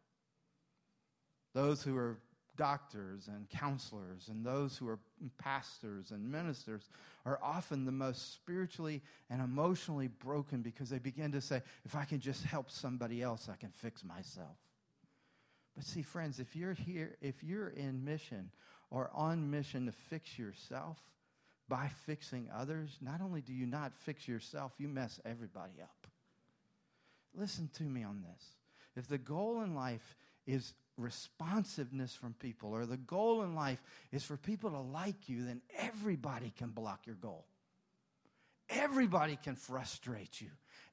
Those 1.53 1.83
who 1.83 1.97
are 1.97 2.17
doctors 2.55 3.27
and 3.27 3.49
counselors 3.49 4.27
and 4.29 4.45
those 4.45 4.77
who 4.77 4.87
are 4.87 4.99
pastors 5.37 6.11
and 6.11 6.31
ministers 6.31 6.89
are 7.25 7.39
often 7.41 7.85
the 7.85 7.91
most 7.91 8.33
spiritually 8.33 9.01
and 9.29 9.41
emotionally 9.41 10.07
broken 10.07 10.61
because 10.61 10.89
they 10.89 10.99
begin 10.99 11.31
to 11.31 11.41
say, 11.41 11.61
if 11.85 11.95
I 11.95 12.05
can 12.05 12.19
just 12.19 12.43
help 12.43 12.69
somebody 12.69 13.21
else, 13.21 13.49
I 13.51 13.55
can 13.55 13.71
fix 13.71 14.03
myself. 14.03 14.57
But 15.75 15.85
see, 15.85 16.03
friends, 16.03 16.39
if 16.39 16.55
you're 16.55 16.73
here, 16.73 17.15
if 17.21 17.43
you're 17.43 17.69
in 17.69 18.05
mission 18.05 18.51
or 18.91 19.09
on 19.13 19.49
mission 19.49 19.87
to 19.87 19.91
fix 19.91 20.37
yourself 20.37 20.97
by 21.67 21.89
fixing 22.05 22.49
others, 22.55 22.97
not 23.01 23.21
only 23.21 23.41
do 23.41 23.53
you 23.53 23.65
not 23.65 23.93
fix 23.95 24.27
yourself, 24.27 24.73
you 24.77 24.87
mess 24.87 25.19
everybody 25.25 25.81
up. 25.81 26.07
Listen 27.33 27.69
to 27.77 27.83
me 27.83 28.03
on 28.03 28.21
this. 28.21 28.45
If 28.95 29.07
the 29.07 29.17
goal 29.17 29.61
in 29.61 29.73
life 29.73 30.15
is 30.45 30.73
responsiveness 30.97 32.13
from 32.13 32.33
people 32.33 32.73
or 32.73 32.85
the 32.85 32.97
goal 32.97 33.43
in 33.43 33.55
life 33.55 33.81
is 34.11 34.23
for 34.23 34.37
people 34.37 34.71
to 34.71 34.79
like 34.79 35.27
you, 35.27 35.45
then 35.45 35.61
everybody 35.77 36.53
can 36.57 36.69
block 36.69 37.05
your 37.05 37.15
goal. 37.15 37.45
Everybody 38.69 39.37
can 39.41 39.55
frustrate 39.55 40.39
you. 40.41 40.49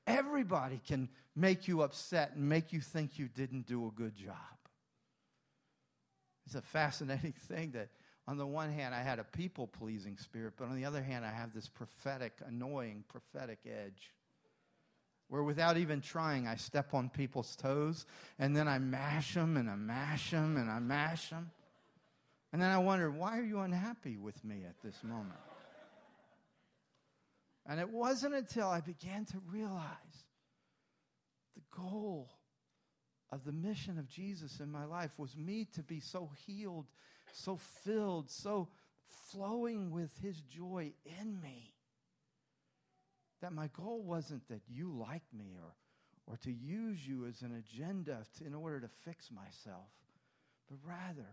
Everybody 0.07 0.80
can 0.87 1.09
make 1.37 1.69
you 1.69 1.83
upset 1.83 2.33
and 2.35 2.49
make 2.49 2.73
you 2.73 2.80
think 2.80 3.19
you 3.19 3.28
didn't 3.28 3.66
do 3.66 3.87
a 3.87 3.90
good 3.90 4.16
job. 4.16 4.35
It's 6.47 6.54
a 6.54 6.62
fascinating 6.62 7.33
thing 7.49 7.73
that, 7.73 7.88
on 8.26 8.37
the 8.37 8.47
one 8.47 8.73
hand, 8.73 8.95
I 8.95 9.02
had 9.02 9.19
a 9.19 9.25
people 9.25 9.66
pleasing 9.66 10.16
spirit, 10.16 10.54
but 10.57 10.69
on 10.69 10.76
the 10.76 10.85
other 10.85 11.02
hand, 11.02 11.25
I 11.25 11.30
have 11.30 11.54
this 11.54 11.69
prophetic, 11.69 12.33
annoying 12.47 13.04
prophetic 13.09 13.61
edge 13.66 14.12
where 15.31 15.45
without 15.45 15.77
even 15.77 16.01
trying, 16.01 16.49
I 16.49 16.57
step 16.57 16.93
on 16.93 17.09
people's 17.09 17.55
toes 17.55 18.05
and 18.39 18.55
then 18.55 18.67
I 18.67 18.81
mash 18.81 19.35
them 19.35 19.57
and 19.57 19.71
I 19.71 19.77
mash 19.77 20.33
them 20.33 20.57
and 20.57 20.69
I 20.69 20.81
mash 20.81 21.31
them. 21.31 21.53
And 22.53 22.61
then 22.61 22.71
I 22.71 22.79
wonder, 22.79 23.11
why 23.13 23.39
are 23.39 23.45
you 23.45 23.61
unhappy 23.61 24.17
with 24.17 24.45
me 24.45 24.65
at 24.69 24.75
this 24.83 24.97
moment? 25.05 25.39
And 27.65 27.79
it 27.79 27.89
wasn't 27.89 28.35
until 28.35 28.67
I 28.67 28.81
began 28.81 29.25
to 29.27 29.37
realize 29.49 30.25
the 31.55 31.63
goal 31.81 32.29
of 33.31 33.45
the 33.45 33.53
mission 33.53 34.01
of 34.01 34.09
Jesus 34.09 34.59
in 34.59 34.73
my 34.73 34.85
life 34.85 35.13
was 35.17 35.37
me 35.37 35.69
to 35.77 35.83
be 35.85 36.01
so 36.01 36.33
healed, 36.45 36.87
so 37.33 37.57
filled, 37.85 38.29
so 38.29 38.67
flowing 39.31 39.93
with 39.93 40.11
his 40.21 40.41
joy 40.41 40.93
in 41.21 41.41
me 41.41 41.73
that 43.40 43.52
my 43.52 43.68
goal 43.68 44.02
wasn't 44.02 44.47
that 44.49 44.61
you 44.68 44.90
like 44.90 45.23
me 45.37 45.56
or, 45.61 45.75
or 46.26 46.37
to 46.38 46.52
use 46.52 47.06
you 47.06 47.26
as 47.26 47.42
an 47.42 47.52
agenda 47.56 48.18
to, 48.38 48.47
in 48.47 48.54
order 48.54 48.80
to 48.80 48.88
fix 49.04 49.30
myself, 49.30 49.88
but 50.68 50.78
rather 50.87 51.26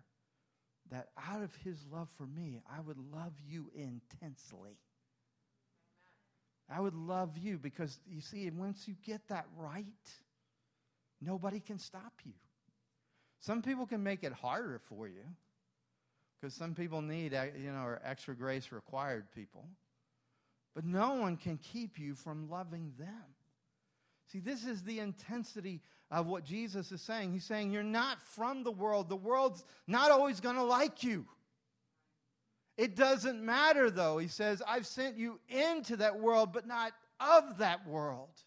that 0.91 1.09
out 1.29 1.43
of 1.43 1.53
his 1.63 1.77
love 1.91 2.07
for 2.17 2.25
me, 2.25 2.61
I 2.71 2.79
would 2.79 2.97
love 3.13 3.33
you 3.45 3.69
intensely. 3.75 4.77
I 6.69 6.79
would 6.79 6.95
love 6.95 7.37
you 7.37 7.57
because 7.57 7.97
you 8.09 8.21
see, 8.21 8.49
once 8.49 8.87
you 8.87 8.95
get 9.05 9.21
that 9.29 9.45
right, 9.57 9.85
nobody 11.21 11.59
can 11.59 11.79
stop 11.79 12.13
you. 12.25 12.33
Some 13.39 13.61
people 13.61 13.85
can 13.85 14.03
make 14.03 14.23
it 14.23 14.33
harder 14.33 14.81
for 14.89 15.07
you 15.07 15.23
because 16.39 16.53
some 16.53 16.73
people 16.73 17.01
need, 17.01 17.33
you 17.57 17.71
know, 17.71 17.95
extra 18.03 18.35
grace 18.35 18.71
required 18.71 19.25
people. 19.33 19.65
But 20.77 20.85
no 20.85 21.15
one 21.15 21.37
can 21.37 21.57
keep 21.57 21.97
you 21.97 22.13
from 22.13 22.51
loving 22.51 22.93
them. 22.99 23.25
See, 24.31 24.37
this 24.37 24.63
is 24.63 24.83
the 24.83 24.99
intensity 24.99 25.81
of 26.11 26.27
what 26.27 26.43
Jesus 26.43 26.91
is 26.91 27.01
saying. 27.01 27.33
He's 27.33 27.45
saying, 27.45 27.71
You're 27.71 27.81
not 27.81 28.21
from 28.21 28.61
the 28.61 28.71
world. 28.71 29.09
The 29.09 29.15
world's 29.15 29.65
not 29.87 30.11
always 30.11 30.39
going 30.39 30.57
to 30.57 30.63
like 30.63 31.03
you. 31.03 31.25
It 32.77 32.95
doesn't 32.95 33.43
matter, 33.43 33.89
though. 33.89 34.19
He 34.19 34.27
says, 34.27 34.61
I've 34.67 34.85
sent 34.85 35.17
you 35.17 35.39
into 35.49 35.97
that 35.97 36.19
world, 36.19 36.53
but 36.53 36.67
not 36.67 36.91
of 37.19 37.57
that 37.57 37.87
world. 37.87 38.43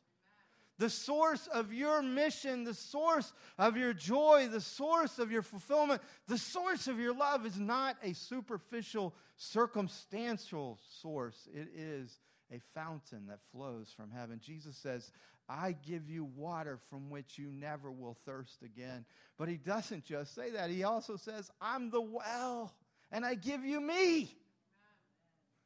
The 0.81 0.89
source 0.89 1.47
of 1.49 1.75
your 1.75 2.01
mission, 2.01 2.65
the 2.65 2.73
source 2.73 3.35
of 3.59 3.77
your 3.77 3.93
joy, 3.93 4.49
the 4.51 4.63
source 4.63 5.19
of 5.19 5.31
your 5.31 5.43
fulfillment, 5.43 6.01
the 6.27 6.39
source 6.39 6.89
of 6.89 6.99
your 6.99 7.15
love 7.15 7.45
is 7.45 7.61
not 7.61 7.99
a 8.03 8.15
superficial, 8.15 9.15
circumstantial 9.37 10.79
source. 11.03 11.47
It 11.53 11.69
is 11.77 12.19
a 12.51 12.61
fountain 12.73 13.27
that 13.27 13.41
flows 13.53 13.93
from 13.95 14.11
heaven. 14.11 14.41
Jesus 14.43 14.75
says, 14.75 15.13
I 15.51 15.77
give 15.87 16.09
you 16.09 16.25
water 16.25 16.79
from 16.89 17.11
which 17.11 17.37
you 17.37 17.51
never 17.53 17.93
will 17.93 18.17
thirst 18.25 18.63
again. 18.63 19.05
But 19.37 19.51
he 19.51 19.59
doesn't 19.59 20.07
just 20.07 20.35
say 20.35 20.53
that, 20.53 20.71
he 20.71 20.83
also 20.85 21.17
says, 21.17 21.51
I'm 21.61 21.91
the 21.91 22.01
well, 22.01 22.73
and 23.13 23.23
I 23.27 23.35
give 23.35 23.67
you 23.67 23.83
me. 23.83 24.35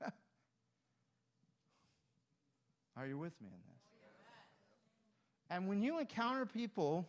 Are 2.97 3.07
you 3.07 3.17
with 3.17 3.41
me 3.41 3.47
in 3.47 3.61
this? 3.69 3.74
And 5.55 5.69
when 5.69 5.81
you 5.81 6.01
encounter 6.01 6.45
people, 6.47 7.07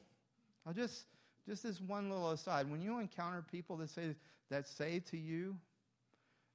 I'll 0.68 0.74
just 0.74 1.06
just 1.48 1.64
this 1.64 1.82
one 1.82 2.12
little 2.12 2.30
aside. 2.30 2.70
When 2.70 2.80
you 2.80 3.00
encounter 3.00 3.44
people 3.52 3.76
that 3.78 3.90
say 3.90 4.16
that 4.52 4.68
say 4.68 5.00
to 5.10 5.18
you, 5.18 5.58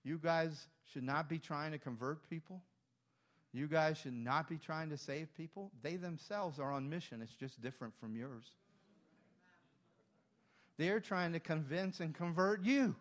you 0.04 0.18
guys 0.18 0.68
should 0.92 1.02
not 1.02 1.28
be 1.28 1.36
trying 1.36 1.72
to 1.72 1.78
convert 1.78 2.30
people. 2.30 2.62
You 3.52 3.66
guys 3.66 3.98
should 3.98 4.14
not 4.14 4.48
be 4.48 4.56
trying 4.56 4.88
to 4.90 4.96
save 4.96 5.34
people. 5.36 5.72
They 5.82 5.96
themselves 5.96 6.60
are 6.60 6.70
on 6.70 6.88
mission. 6.88 7.20
It's 7.22 7.34
just 7.34 7.60
different 7.60 7.92
from 7.98 8.14
yours. 8.14 8.44
They're 10.78 11.00
trying 11.00 11.32
to 11.32 11.40
convince 11.40 11.98
and 11.98 12.14
convert 12.14 12.62
you. 12.62 12.94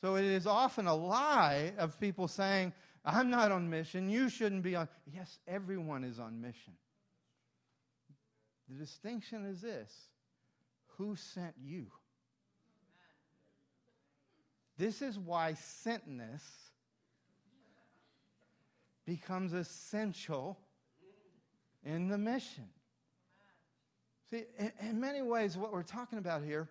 So 0.00 0.14
it 0.14 0.24
is 0.24 0.46
often 0.46 0.86
a 0.86 0.94
lie 0.94 1.72
of 1.78 1.98
people 1.98 2.28
saying, 2.28 2.72
I'm 3.04 3.28
not 3.28 3.50
on 3.50 3.68
mission. 3.68 4.08
You 4.08 4.28
shouldn't 4.28 4.62
be 4.62 4.76
on. 4.76 4.88
Yes, 5.12 5.40
everyone 5.48 6.04
is 6.04 6.20
on 6.20 6.40
mission. 6.40 6.74
The 8.68 8.76
distinction 8.76 9.44
is 9.44 9.60
this 9.60 9.92
who 10.96 11.16
sent 11.16 11.54
you? 11.62 11.86
This 14.76 15.02
is 15.02 15.18
why 15.18 15.52
sentness 15.52 16.42
becomes 19.06 19.52
essential 19.52 20.58
in 21.84 22.08
the 22.08 22.18
mission. 22.18 22.68
See, 24.30 24.44
in, 24.58 24.72
in, 24.80 25.00
many 25.00 25.22
ways, 25.22 25.56
what 25.56 25.72
we're 25.72 25.82
talking 25.82 26.18
about 26.18 26.42
here, 26.42 26.68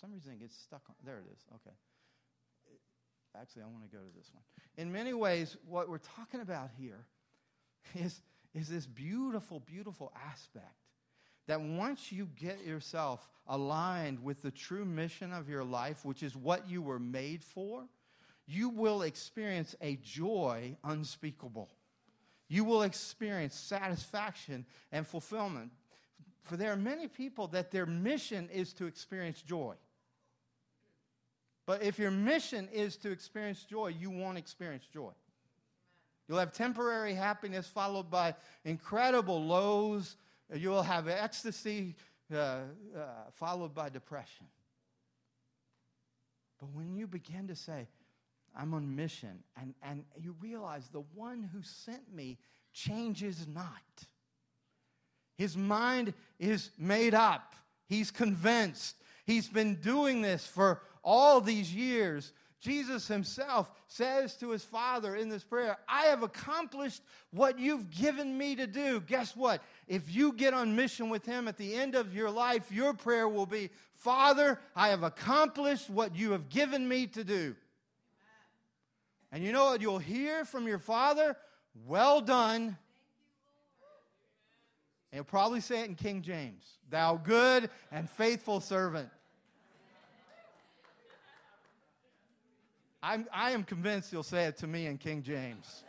some 0.00 0.12
reason 0.12 0.34
it 0.34 0.40
gets 0.40 0.56
stuck 0.56 0.82
on. 0.88 0.94
There 1.04 1.18
it 1.18 1.24
is. 1.32 1.40
Okay. 1.54 1.74
Actually, 3.40 3.62
I 3.62 3.66
want 3.66 3.90
to 3.90 3.96
go 3.96 4.02
to 4.02 4.16
this 4.16 4.30
one. 4.32 4.44
In 4.76 4.92
many 4.92 5.12
ways, 5.12 5.56
what 5.66 5.88
we're 5.88 5.98
talking 5.98 6.40
about 6.40 6.70
here 6.78 7.06
is, 7.94 8.20
is 8.54 8.68
this 8.68 8.86
beautiful, 8.86 9.60
beautiful 9.60 10.12
aspect 10.30 10.76
that 11.46 11.60
once 11.60 12.10
you 12.10 12.28
get 12.36 12.64
yourself 12.64 13.28
aligned 13.46 14.22
with 14.22 14.42
the 14.42 14.50
true 14.50 14.84
mission 14.84 15.32
of 15.32 15.48
your 15.48 15.64
life, 15.64 16.04
which 16.04 16.22
is 16.22 16.36
what 16.36 16.68
you 16.68 16.80
were 16.80 16.98
made 16.98 17.42
for, 17.42 17.84
you 18.46 18.68
will 18.68 19.02
experience 19.02 19.74
a 19.80 19.96
joy 19.96 20.76
unspeakable. 20.84 21.68
You 22.48 22.64
will 22.64 22.82
experience 22.82 23.54
satisfaction 23.54 24.64
and 24.92 25.06
fulfillment. 25.06 25.72
For 26.42 26.56
there 26.56 26.72
are 26.72 26.76
many 26.76 27.08
people 27.08 27.48
that 27.48 27.70
their 27.70 27.86
mission 27.86 28.48
is 28.52 28.72
to 28.74 28.86
experience 28.86 29.42
joy. 29.42 29.74
But 31.66 31.82
if 31.82 31.98
your 31.98 32.10
mission 32.10 32.68
is 32.72 32.96
to 32.98 33.10
experience 33.10 33.64
joy, 33.64 33.88
you 33.88 34.10
won't 34.10 34.36
experience 34.36 34.86
joy. 34.92 35.12
You'll 36.28 36.38
have 36.38 36.52
temporary 36.52 37.14
happiness 37.14 37.66
followed 37.66 38.10
by 38.10 38.34
incredible 38.64 39.44
lows. 39.44 40.16
You 40.54 40.70
will 40.70 40.82
have 40.82 41.08
ecstasy 41.08 41.96
uh, 42.32 42.36
uh, 42.36 42.60
followed 43.32 43.74
by 43.74 43.90
depression. 43.90 44.46
But 46.58 46.70
when 46.72 46.94
you 46.96 47.06
begin 47.06 47.48
to 47.48 47.56
say, 47.56 47.88
I'm 48.56 48.72
on 48.72 48.94
mission, 48.94 49.42
and, 49.60 49.74
and 49.82 50.04
you 50.20 50.34
realize 50.40 50.88
the 50.88 51.04
one 51.14 51.42
who 51.52 51.60
sent 51.62 52.12
me 52.14 52.38
changes 52.72 53.46
not. 53.52 53.68
His 55.36 55.56
mind 55.56 56.14
is 56.38 56.70
made 56.78 57.14
up, 57.14 57.54
he's 57.88 58.10
convinced. 58.10 58.96
He's 59.26 59.48
been 59.48 59.76
doing 59.76 60.20
this 60.20 60.46
for 60.46 60.82
all 61.02 61.40
these 61.40 61.74
years. 61.74 62.32
Jesus 62.64 63.06
himself 63.06 63.70
says 63.88 64.36
to 64.36 64.50
his 64.50 64.64
Father 64.64 65.14
in 65.14 65.28
this 65.28 65.44
prayer, 65.44 65.76
I 65.86 66.06
have 66.06 66.22
accomplished 66.22 67.02
what 67.30 67.58
you've 67.58 67.90
given 67.90 68.38
me 68.38 68.56
to 68.56 68.66
do. 68.66 69.00
Guess 69.00 69.36
what? 69.36 69.62
If 69.86 70.14
you 70.14 70.32
get 70.32 70.54
on 70.54 70.74
mission 70.74 71.10
with 71.10 71.26
him 71.26 71.46
at 71.46 71.58
the 71.58 71.74
end 71.74 71.94
of 71.94 72.14
your 72.14 72.30
life, 72.30 72.72
your 72.72 72.94
prayer 72.94 73.28
will 73.28 73.44
be, 73.44 73.68
Father, 73.98 74.58
I 74.74 74.88
have 74.88 75.02
accomplished 75.02 75.90
what 75.90 76.16
you 76.16 76.32
have 76.32 76.48
given 76.48 76.88
me 76.88 77.06
to 77.08 77.22
do. 77.22 77.54
And 79.30 79.44
you 79.44 79.52
know 79.52 79.66
what 79.66 79.82
you'll 79.82 79.98
hear 79.98 80.46
from 80.46 80.66
your 80.66 80.78
father? 80.78 81.36
Well 81.86 82.22
done. 82.22 82.62
And 82.62 82.76
he'll 85.12 85.24
probably 85.24 85.60
say 85.60 85.82
it 85.82 85.88
in 85.88 85.96
King 85.96 86.22
James 86.22 86.64
Thou 86.88 87.16
good 87.16 87.68
and 87.92 88.08
faithful 88.08 88.60
servant. 88.60 89.10
I'm, 93.04 93.26
I 93.30 93.50
am 93.50 93.64
convinced 93.64 94.10
he'll 94.10 94.22
say 94.22 94.46
it 94.46 94.56
to 94.58 94.66
me 94.66 94.86
in 94.86 94.96
King 94.96 95.22
James. 95.22 95.84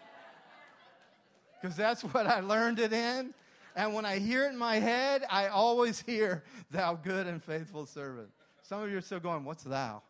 Because 1.62 1.78
that's 1.78 2.04
what 2.04 2.28
I 2.28 2.42
learned 2.42 2.78
it 2.78 2.92
in. 2.92 3.34
And 3.74 3.94
when 3.94 4.06
I 4.06 4.20
hear 4.20 4.46
it 4.46 4.50
in 4.50 4.58
my 4.58 4.76
head, 4.76 5.24
I 5.30 5.48
always 5.48 6.02
hear, 6.02 6.44
Thou 6.72 6.96
good 6.96 7.26
and 7.28 7.42
faithful 7.42 7.86
servant. 7.86 8.30
Some 8.64 8.82
of 8.82 8.92
you 8.92 8.98
are 8.98 9.02
still 9.02 9.22
going, 9.22 9.46
What's 9.46 9.64
thou? 9.64 10.02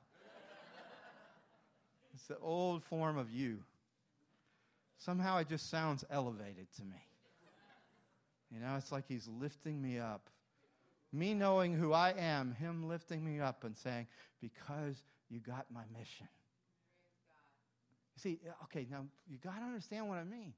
It's 2.16 2.26
the 2.26 2.40
old 2.40 2.84
form 2.84 3.20
of 3.20 3.30
you. 3.30 3.60
Somehow 4.98 5.38
it 5.38 5.48
just 5.48 5.70
sounds 5.70 6.04
elevated 6.10 6.68
to 6.78 6.84
me. 6.84 7.06
You 8.52 8.62
know, 8.62 8.76
it's 8.78 8.92
like 8.92 9.06
he's 9.08 9.28
lifting 9.28 9.80
me 9.80 10.00
up. 10.00 10.28
Me 11.14 11.36
knowing 11.36 11.76
who 11.76 11.94
I 11.94 12.16
am, 12.18 12.54
him 12.54 12.88
lifting 12.88 13.24
me 13.24 13.40
up 13.40 13.64
and 13.64 13.78
saying, 13.78 14.08
Because 14.42 15.04
you 15.30 15.40
got 15.40 15.68
my 15.72 15.84
mission. 15.96 16.28
You 18.16 18.22
see, 18.22 18.40
uh, 18.48 18.64
okay, 18.64 18.88
now 18.90 19.06
you 19.28 19.38
got 19.38 19.60
to 19.60 19.66
understand 19.66 20.08
what 20.08 20.18
I 20.18 20.24
mean. 20.24 20.54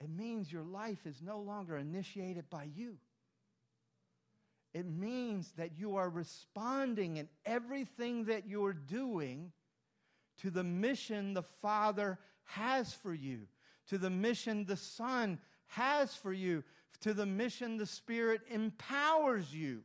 It 0.00 0.10
means 0.10 0.52
your 0.52 0.64
life 0.64 1.06
is 1.06 1.22
no 1.22 1.40
longer 1.40 1.76
initiated 1.76 2.50
by 2.50 2.68
you. 2.74 2.96
It 4.74 4.86
means 4.86 5.52
that 5.58 5.78
you 5.78 5.96
are 5.96 6.08
responding 6.08 7.18
in 7.18 7.28
everything 7.44 8.24
that 8.24 8.46
you're 8.48 8.72
doing 8.72 9.52
to 10.40 10.50
the 10.50 10.64
mission 10.64 11.34
the 11.34 11.42
Father 11.42 12.18
has 12.44 12.92
for 12.92 13.12
you, 13.12 13.42
to 13.88 13.98
the 13.98 14.10
mission 14.10 14.64
the 14.64 14.76
Son 14.76 15.38
has 15.66 16.14
for 16.14 16.32
you, 16.32 16.64
to 17.00 17.12
the 17.14 17.26
mission 17.26 17.76
the 17.76 17.86
Spirit 17.86 18.40
empowers 18.50 19.54
you. 19.54 19.82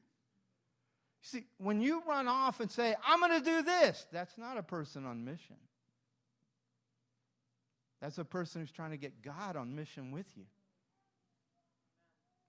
See, 1.21 1.43
when 1.57 1.81
you 1.81 2.01
run 2.07 2.27
off 2.27 2.59
and 2.61 2.71
say, 2.71 2.95
I'm 3.05 3.19
going 3.19 3.43
to 3.43 3.45
do 3.45 3.61
this, 3.61 4.07
that's 4.11 4.37
not 4.37 4.57
a 4.57 4.63
person 4.63 5.05
on 5.05 5.25
mission. 5.25 5.57
That's 8.01 8.17
a 8.17 8.25
person 8.25 8.61
who's 8.61 8.71
trying 8.71 8.91
to 8.91 8.97
get 8.97 9.21
God 9.21 9.55
on 9.55 9.75
mission 9.75 10.11
with 10.11 10.27
you. 10.35 10.43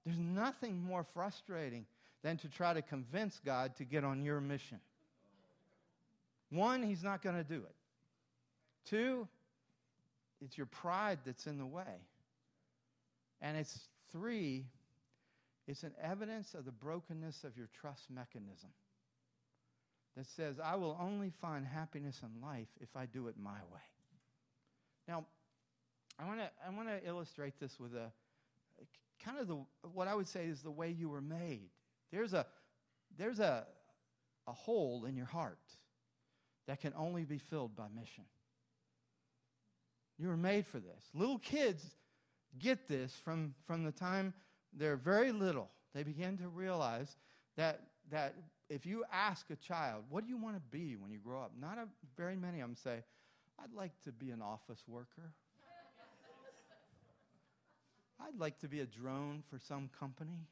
There's 0.05 0.19
nothing 0.19 0.83
more 0.83 1.05
frustrating 1.05 1.87
than 2.23 2.37
to 2.39 2.49
try 2.49 2.75
to 2.75 2.83
convince 2.83 3.41
God 3.45 3.77
to 3.77 3.85
get 3.85 4.05
on 4.05 4.23
your 4.23 4.41
mission. 4.41 4.81
One, 6.51 6.83
he's 6.83 7.03
not 7.03 7.23
going 7.23 7.37
to 7.37 7.45
do 7.45 7.57
it. 7.57 7.75
Two, 8.85 9.29
it's 10.41 10.57
your 10.57 10.67
pride 10.67 11.19
that's 11.25 11.47
in 11.47 11.59
the 11.59 11.67
way. 11.67 12.03
And 13.41 13.57
it's 13.57 13.81
three, 14.11 14.67
it's 15.67 15.83
an 15.83 15.93
evidence 16.03 16.55
of 16.55 16.65
the 16.65 16.73
brokenness 16.73 17.45
of 17.45 17.57
your 17.57 17.69
trust 17.81 18.11
mechanism 18.11 18.71
that 20.17 20.27
says, 20.27 20.59
I 20.59 20.75
will 20.75 20.99
only 21.01 21.31
find 21.31 21.67
happiness 21.67 22.21
in 22.23 22.43
life 22.43 22.69
if 22.81 22.89
I 22.97 23.07
do 23.07 23.29
it 23.29 23.37
my 23.39 23.59
way. 23.73 23.81
Now, 25.07 25.25
I 26.19 26.27
want 26.27 26.41
to 26.41 26.51
I 26.67 26.71
want 26.71 26.89
to 26.89 27.07
illustrate 27.07 27.59
this 27.61 27.79
with 27.79 27.95
a 27.95 28.11
kind 29.25 29.39
of 29.39 29.49
the 29.49 29.59
what 29.93 30.09
I 30.09 30.15
would 30.15 30.29
say 30.29 30.47
is 30.47 30.63
the 30.63 30.71
way 30.71 30.91
you 30.91 31.09
were 31.09 31.21
made. 31.21 31.71
There's 32.11 32.35
a 32.35 32.47
there's 33.17 33.41
a 33.41 33.67
a 34.47 34.53
hole 34.53 35.05
in 35.05 35.17
your 35.17 35.27
heart 35.27 35.59
that 36.67 36.81
can 36.81 36.93
only 36.97 37.25
be 37.25 37.39
filled 37.39 37.77
by 37.77 37.87
mission. 37.95 38.25
You 40.19 40.29
were 40.29 40.37
made 40.37 40.67
for 40.67 40.81
this. 40.81 41.05
Little 41.15 41.39
kids 41.39 41.85
get 42.59 42.89
this 42.89 43.15
from, 43.25 43.55
from 43.67 43.85
the 43.85 43.93
time 43.93 44.35
they're 44.77 44.97
very 44.97 45.33
little. 45.33 45.71
They 45.95 46.03
begin 46.03 46.37
to 46.39 46.49
realize 46.49 47.17
that, 47.57 47.83
that 48.11 48.35
if 48.69 48.85
you 48.85 49.05
ask 49.13 49.51
a 49.51 49.57
child, 49.57 50.05
what 50.11 50.25
do 50.25 50.31
you 50.31 50.37
want 50.37 50.57
to 50.57 50.63
be 50.71 50.97
when 50.97 51.11
you 51.11 51.19
grow 51.19 51.43
up? 51.43 51.53
Not 51.59 51.79
a, 51.79 51.87
very 52.17 52.37
many 52.37 52.61
of 52.61 52.69
them 52.69 52.77
say, 52.77 53.03
I'd 53.59 53.73
like 53.73 53.93
to 54.05 54.13
be 54.13 54.31
an 54.31 54.43
office 54.43 54.83
worker. 54.87 55.33
I'd 58.21 58.39
like 58.39 58.59
to 58.61 58.69
be 58.69 58.81
a 58.81 58.87
drone 58.87 59.43
for 59.51 59.59
some 59.59 59.91
company. 59.99 60.47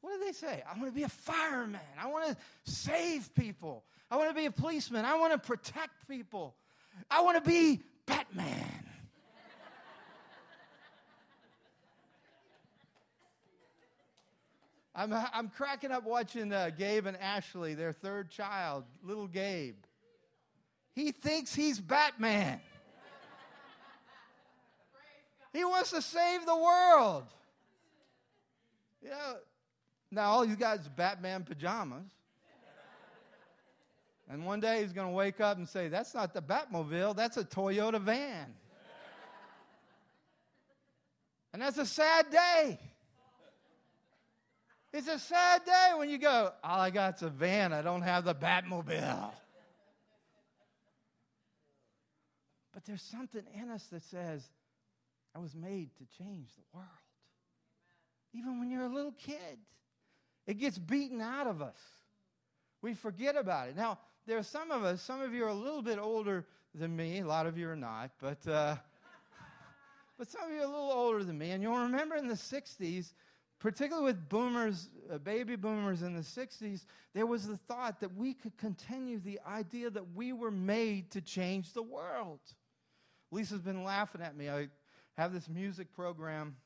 What 0.00 0.18
do 0.18 0.24
they 0.24 0.32
say? 0.32 0.62
I 0.68 0.76
want 0.78 0.90
to 0.90 0.94
be 0.94 1.04
a 1.04 1.08
fireman. 1.08 1.80
I 2.00 2.08
want 2.08 2.26
to 2.26 2.36
save 2.70 3.34
people. 3.34 3.84
I 4.10 4.16
want 4.16 4.30
to 4.30 4.34
be 4.34 4.46
a 4.46 4.50
policeman. 4.50 5.04
I 5.04 5.16
want 5.16 5.32
to 5.32 5.38
protect 5.38 6.08
people. 6.08 6.54
I 7.10 7.22
want 7.22 7.42
to 7.42 7.48
be 7.48 7.80
Batman. 8.06 8.84
I'm, 14.94 15.12
I'm 15.32 15.48
cracking 15.48 15.90
up 15.90 16.04
watching 16.04 16.52
uh, 16.52 16.70
Gabe 16.76 17.06
and 17.06 17.16
Ashley, 17.16 17.74
their 17.74 17.92
third 17.92 18.30
child, 18.30 18.84
little 19.02 19.26
Gabe. 19.26 19.76
He 20.94 21.12
thinks 21.12 21.54
he's 21.54 21.80
Batman. 21.80 22.60
He 25.52 25.64
wants 25.64 25.90
to 25.90 26.00
save 26.00 26.46
the 26.46 26.56
world. 26.56 27.24
You 29.02 29.10
know, 29.10 29.36
now 30.10 30.30
all 30.30 30.42
he's 30.42 30.56
got 30.56 30.80
is 30.80 30.88
Batman 30.88 31.44
pajamas. 31.44 32.10
And 34.30 34.46
one 34.46 34.60
day 34.60 34.80
he's 34.80 34.92
going 34.92 35.08
to 35.08 35.12
wake 35.12 35.40
up 35.40 35.58
and 35.58 35.68
say, 35.68 35.88
That's 35.88 36.14
not 36.14 36.32
the 36.32 36.40
Batmobile, 36.40 37.14
that's 37.14 37.36
a 37.36 37.44
Toyota 37.44 38.00
van. 38.00 38.54
And 41.52 41.60
that's 41.60 41.76
a 41.76 41.84
sad 41.84 42.30
day. 42.30 42.78
It's 44.90 45.08
a 45.08 45.18
sad 45.18 45.66
day 45.66 45.90
when 45.96 46.08
you 46.08 46.16
go, 46.16 46.52
All 46.64 46.80
I 46.80 46.90
got's 46.90 47.20
a 47.20 47.28
van, 47.28 47.74
I 47.74 47.82
don't 47.82 48.02
have 48.02 48.24
the 48.24 48.34
Batmobile. 48.34 49.32
But 52.72 52.86
there's 52.86 53.02
something 53.02 53.42
in 53.54 53.68
us 53.68 53.84
that 53.92 54.02
says, 54.04 54.48
I 55.34 55.38
was 55.38 55.54
made 55.54 55.90
to 55.96 56.04
change 56.18 56.50
the 56.54 56.62
world. 56.72 56.88
Even 58.34 58.58
when 58.58 58.70
you're 58.70 58.84
a 58.84 58.94
little 58.94 59.12
kid, 59.12 59.58
it 60.46 60.58
gets 60.58 60.78
beaten 60.78 61.20
out 61.20 61.46
of 61.46 61.62
us. 61.62 61.78
We 62.80 62.94
forget 62.94 63.36
about 63.36 63.68
it. 63.68 63.76
Now, 63.76 63.98
there 64.26 64.38
are 64.38 64.42
some 64.42 64.70
of 64.70 64.84
us, 64.84 65.02
some 65.02 65.20
of 65.20 65.32
you 65.32 65.44
are 65.44 65.48
a 65.48 65.54
little 65.54 65.82
bit 65.82 65.98
older 65.98 66.46
than 66.74 66.94
me, 66.94 67.20
a 67.20 67.26
lot 67.26 67.46
of 67.46 67.58
you 67.58 67.68
are 67.68 67.76
not, 67.76 68.10
but, 68.20 68.46
uh, 68.46 68.76
but 70.18 70.28
some 70.28 70.42
of 70.42 70.50
you 70.50 70.60
are 70.60 70.64
a 70.64 70.68
little 70.68 70.92
older 70.92 71.24
than 71.24 71.38
me, 71.38 71.50
and 71.50 71.62
you'll 71.62 71.78
remember 71.78 72.16
in 72.16 72.28
the 72.28 72.34
60s, 72.34 73.12
particularly 73.58 74.04
with 74.04 74.28
boomers, 74.28 74.90
uh, 75.12 75.18
baby 75.18 75.56
boomers 75.56 76.02
in 76.02 76.14
the 76.14 76.22
60s, 76.22 76.84
there 77.14 77.26
was 77.26 77.46
the 77.46 77.56
thought 77.56 78.00
that 78.00 78.14
we 78.16 78.34
could 78.34 78.56
continue 78.56 79.18
the 79.20 79.38
idea 79.46 79.90
that 79.90 80.14
we 80.14 80.32
were 80.32 80.50
made 80.50 81.10
to 81.12 81.20
change 81.20 81.72
the 81.72 81.82
world. 81.82 82.40
Lisa's 83.30 83.60
been 83.60 83.84
laughing 83.84 84.20
at 84.20 84.36
me. 84.36 84.48
I 84.48 84.68
have 85.16 85.32
this 85.32 85.48
music 85.48 85.92
program 85.94 86.56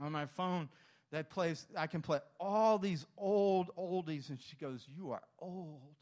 on 0.00 0.12
my 0.12 0.26
phone 0.26 0.68
that 1.10 1.30
plays, 1.30 1.66
I 1.76 1.86
can 1.86 2.02
play 2.02 2.20
all 2.38 2.78
these 2.78 3.06
old 3.16 3.70
oldies. 3.76 4.28
And 4.28 4.38
she 4.40 4.56
goes, 4.56 4.86
You 4.96 5.10
are 5.12 5.22
old. 5.38 5.94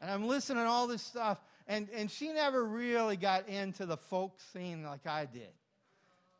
and 0.00 0.10
I'm 0.10 0.26
listening 0.26 0.64
to 0.64 0.68
all 0.68 0.86
this 0.86 1.02
stuff. 1.02 1.38
And, 1.68 1.88
and 1.94 2.10
she 2.10 2.32
never 2.32 2.64
really 2.64 3.16
got 3.16 3.48
into 3.48 3.86
the 3.86 3.96
folk 3.96 4.40
scene 4.52 4.82
like 4.82 5.06
I 5.06 5.26
did. 5.26 5.52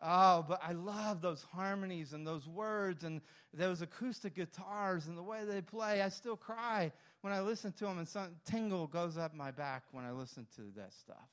Oh, 0.05 0.45
but 0.49 0.61
I 0.67 0.73
love 0.73 1.23
those 1.23 1.47
harmonies 1.53 2.13
and 2.13 2.27
those 2.27 2.49
words 2.49 3.05
and 3.05 3.21
those 3.55 3.83
acoustic 3.83 4.35
guitars 4.35 5.07
and 5.07 5.17
the 5.17 5.23
way 5.23 5.45
they 5.45 5.61
play. 5.61 6.03
I 6.03 6.09
still 6.09 6.37
cry 6.37 6.91
when 7.21 7.33
I 7.33 7.41
listen 7.41 7.71
to 7.75 7.85
them, 7.85 7.99
and 7.99 8.09
some 8.09 8.31
tingle 8.45 8.89
goes 8.89 9.17
up 9.17 9.33
my 9.33 9.53
back 9.53 9.85
when 9.93 10.05
I 10.05 10.11
listen 10.11 10.45
to 10.57 10.63
that 10.77 10.93
stuff. 10.93 11.29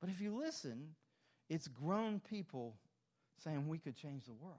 But 0.00 0.08
if 0.08 0.22
you 0.22 0.34
listen, 0.34 0.88
it's 1.48 1.68
grown 1.68 2.20
people 2.20 2.76
saying 3.44 3.68
we 3.68 3.78
could 3.78 3.96
change 3.96 4.24
the 4.24 4.34
world. 4.34 4.56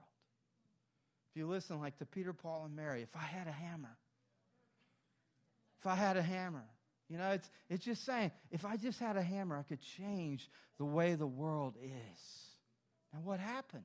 If 1.30 1.36
you 1.36 1.46
listen, 1.46 1.80
like 1.80 1.98
to 1.98 2.06
Peter, 2.06 2.32
Paul, 2.32 2.64
and 2.64 2.74
Mary, 2.74 3.02
if 3.02 3.14
I 3.14 3.24
had 3.24 3.46
a 3.46 3.52
hammer, 3.52 3.96
if 5.80 5.86
I 5.86 5.94
had 5.94 6.16
a 6.16 6.22
hammer, 6.22 6.64
you 7.08 7.18
know, 7.18 7.30
it's, 7.30 7.50
it's 7.70 7.84
just 7.84 8.04
saying, 8.04 8.32
if 8.50 8.64
I 8.64 8.76
just 8.76 8.98
had 8.98 9.16
a 9.16 9.22
hammer, 9.22 9.56
I 9.56 9.62
could 9.62 9.80
change 9.80 10.48
the 10.78 10.84
way 10.84 11.14
the 11.14 11.26
world 11.26 11.74
is. 11.82 12.20
Now, 13.12 13.20
what 13.24 13.40
happened? 13.40 13.84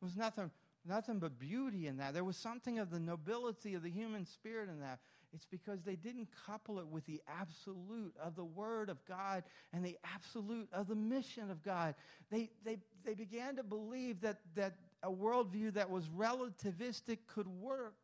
It 0.00 0.04
was 0.04 0.16
nothing, 0.16 0.50
nothing 0.86 1.18
but 1.18 1.38
beauty 1.38 1.86
in 1.86 1.98
that. 1.98 2.14
There 2.14 2.24
was 2.24 2.36
something 2.36 2.78
of 2.78 2.90
the 2.90 3.00
nobility 3.00 3.74
of 3.74 3.82
the 3.82 3.90
human 3.90 4.26
spirit 4.26 4.68
in 4.68 4.80
that. 4.80 5.00
It's 5.34 5.46
because 5.46 5.82
they 5.82 5.96
didn't 5.96 6.28
couple 6.46 6.78
it 6.78 6.86
with 6.86 7.06
the 7.06 7.20
absolute 7.26 8.14
of 8.22 8.36
the 8.36 8.44
Word 8.44 8.90
of 8.90 9.04
God 9.06 9.44
and 9.72 9.84
the 9.84 9.96
absolute 10.14 10.68
of 10.72 10.88
the 10.88 10.94
mission 10.94 11.50
of 11.50 11.62
God. 11.62 11.94
They, 12.30 12.50
they, 12.64 12.78
they 13.04 13.14
began 13.14 13.56
to 13.56 13.62
believe 13.62 14.20
that, 14.20 14.40
that 14.54 14.74
a 15.02 15.10
worldview 15.10 15.72
that 15.74 15.90
was 15.90 16.06
relativistic 16.08 17.18
could 17.26 17.48
work. 17.48 17.94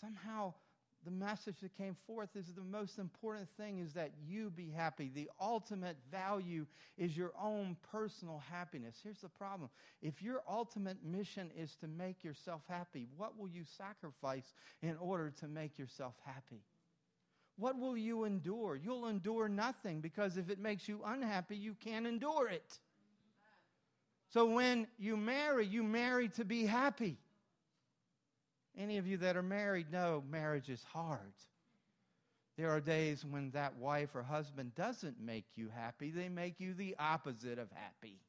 Somehow, 0.00 0.54
the 1.04 1.10
message 1.10 1.60
that 1.62 1.76
came 1.76 1.96
forth 2.06 2.36
is 2.36 2.52
the 2.54 2.62
most 2.62 2.98
important 2.98 3.48
thing 3.56 3.78
is 3.78 3.94
that 3.94 4.10
you 4.22 4.50
be 4.50 4.70
happy. 4.70 5.10
The 5.14 5.30
ultimate 5.40 5.96
value 6.10 6.66
is 6.98 7.16
your 7.16 7.32
own 7.42 7.76
personal 7.90 8.42
happiness. 8.50 8.96
Here's 9.02 9.20
the 9.20 9.28
problem 9.28 9.70
if 10.02 10.20
your 10.20 10.42
ultimate 10.48 10.98
mission 11.02 11.50
is 11.56 11.74
to 11.76 11.88
make 11.88 12.22
yourself 12.22 12.62
happy, 12.68 13.06
what 13.16 13.38
will 13.38 13.48
you 13.48 13.64
sacrifice 13.64 14.52
in 14.82 14.96
order 15.00 15.30
to 15.40 15.48
make 15.48 15.78
yourself 15.78 16.14
happy? 16.24 16.62
What 17.56 17.78
will 17.78 17.96
you 17.96 18.24
endure? 18.24 18.76
You'll 18.76 19.06
endure 19.06 19.48
nothing 19.48 20.00
because 20.00 20.36
if 20.36 20.50
it 20.50 20.58
makes 20.58 20.88
you 20.88 21.00
unhappy, 21.04 21.56
you 21.56 21.74
can't 21.74 22.06
endure 22.06 22.48
it. 22.48 22.78
So 24.30 24.46
when 24.46 24.86
you 24.98 25.16
marry, 25.16 25.66
you 25.66 25.82
marry 25.82 26.28
to 26.30 26.44
be 26.44 26.64
happy. 26.64 27.18
Any 28.80 28.96
of 28.96 29.06
you 29.06 29.18
that 29.18 29.36
are 29.36 29.42
married 29.42 29.92
know 29.92 30.24
marriage 30.30 30.70
is 30.70 30.82
hard. 30.82 31.34
There 32.56 32.70
are 32.70 32.80
days 32.80 33.24
when 33.24 33.50
that 33.50 33.76
wife 33.76 34.14
or 34.14 34.22
husband 34.22 34.74
doesn't 34.74 35.20
make 35.20 35.44
you 35.54 35.68
happy, 35.74 36.10
they 36.10 36.30
make 36.30 36.58
you 36.60 36.72
the 36.72 36.96
opposite 36.98 37.58
of 37.58 37.68
happy. 37.72 38.20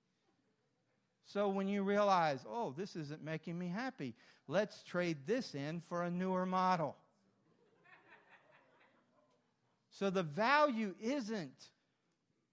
So 1.26 1.48
when 1.48 1.70
you 1.70 1.84
realize, 1.84 2.42
oh, 2.50 2.74
this 2.78 2.98
isn't 2.98 3.24
making 3.24 3.58
me 3.58 3.70
happy, 3.70 4.14
let's 4.48 4.84
trade 4.84 5.20
this 5.26 5.56
in 5.56 5.80
for 5.80 6.04
a 6.04 6.12
newer 6.12 6.46
model. 6.46 6.98
so 9.90 10.10
the 10.10 10.24
value 10.24 10.96
isn't 11.00 11.70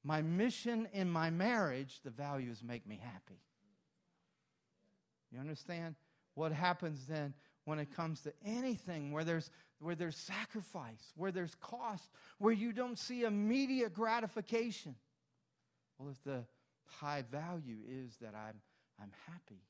my 0.04 0.22
mission 0.22 0.87
in 0.92 1.11
my 1.11 1.30
marriage, 1.30 2.00
the 2.04 2.11
value 2.11 2.50
is 2.50 2.62
make 2.62 2.87
me 2.87 3.00
happy. 3.02 3.40
You 5.32 5.40
understand? 5.40 5.96
What 6.34 6.52
happens 6.52 7.04
then 7.06 7.34
when 7.68 7.78
it 7.78 7.94
comes 7.94 8.22
to 8.22 8.33
anything 8.46 9.12
where 9.12 9.24
there's, 9.24 9.50
where 9.78 9.94
there's 9.94 10.16
sacrifice, 10.16 11.12
where 11.16 11.31
there's 11.31 11.54
cost, 11.57 12.09
where 12.38 12.52
you 12.52 12.72
don't 12.72 12.98
see 12.98 13.24
immediate 13.24 13.92
gratification. 13.92 14.94
Well, 15.98 16.09
if 16.09 16.24
the 16.24 16.44
high 16.87 17.24
value 17.31 17.81
is 17.87 18.16
that 18.22 18.35
I'm, 18.35 18.54
I'm 18.98 19.12
happy, 19.26 19.61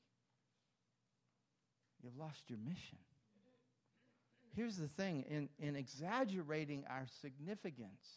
you've 2.01 2.17
lost 2.17 2.43
your 2.47 2.59
mission. 2.59 2.99
Here's 4.55 4.77
the 4.77 4.87
thing 4.87 5.25
in, 5.29 5.49
in 5.59 5.75
exaggerating 5.75 6.85
our 6.89 7.05
significance, 7.21 8.07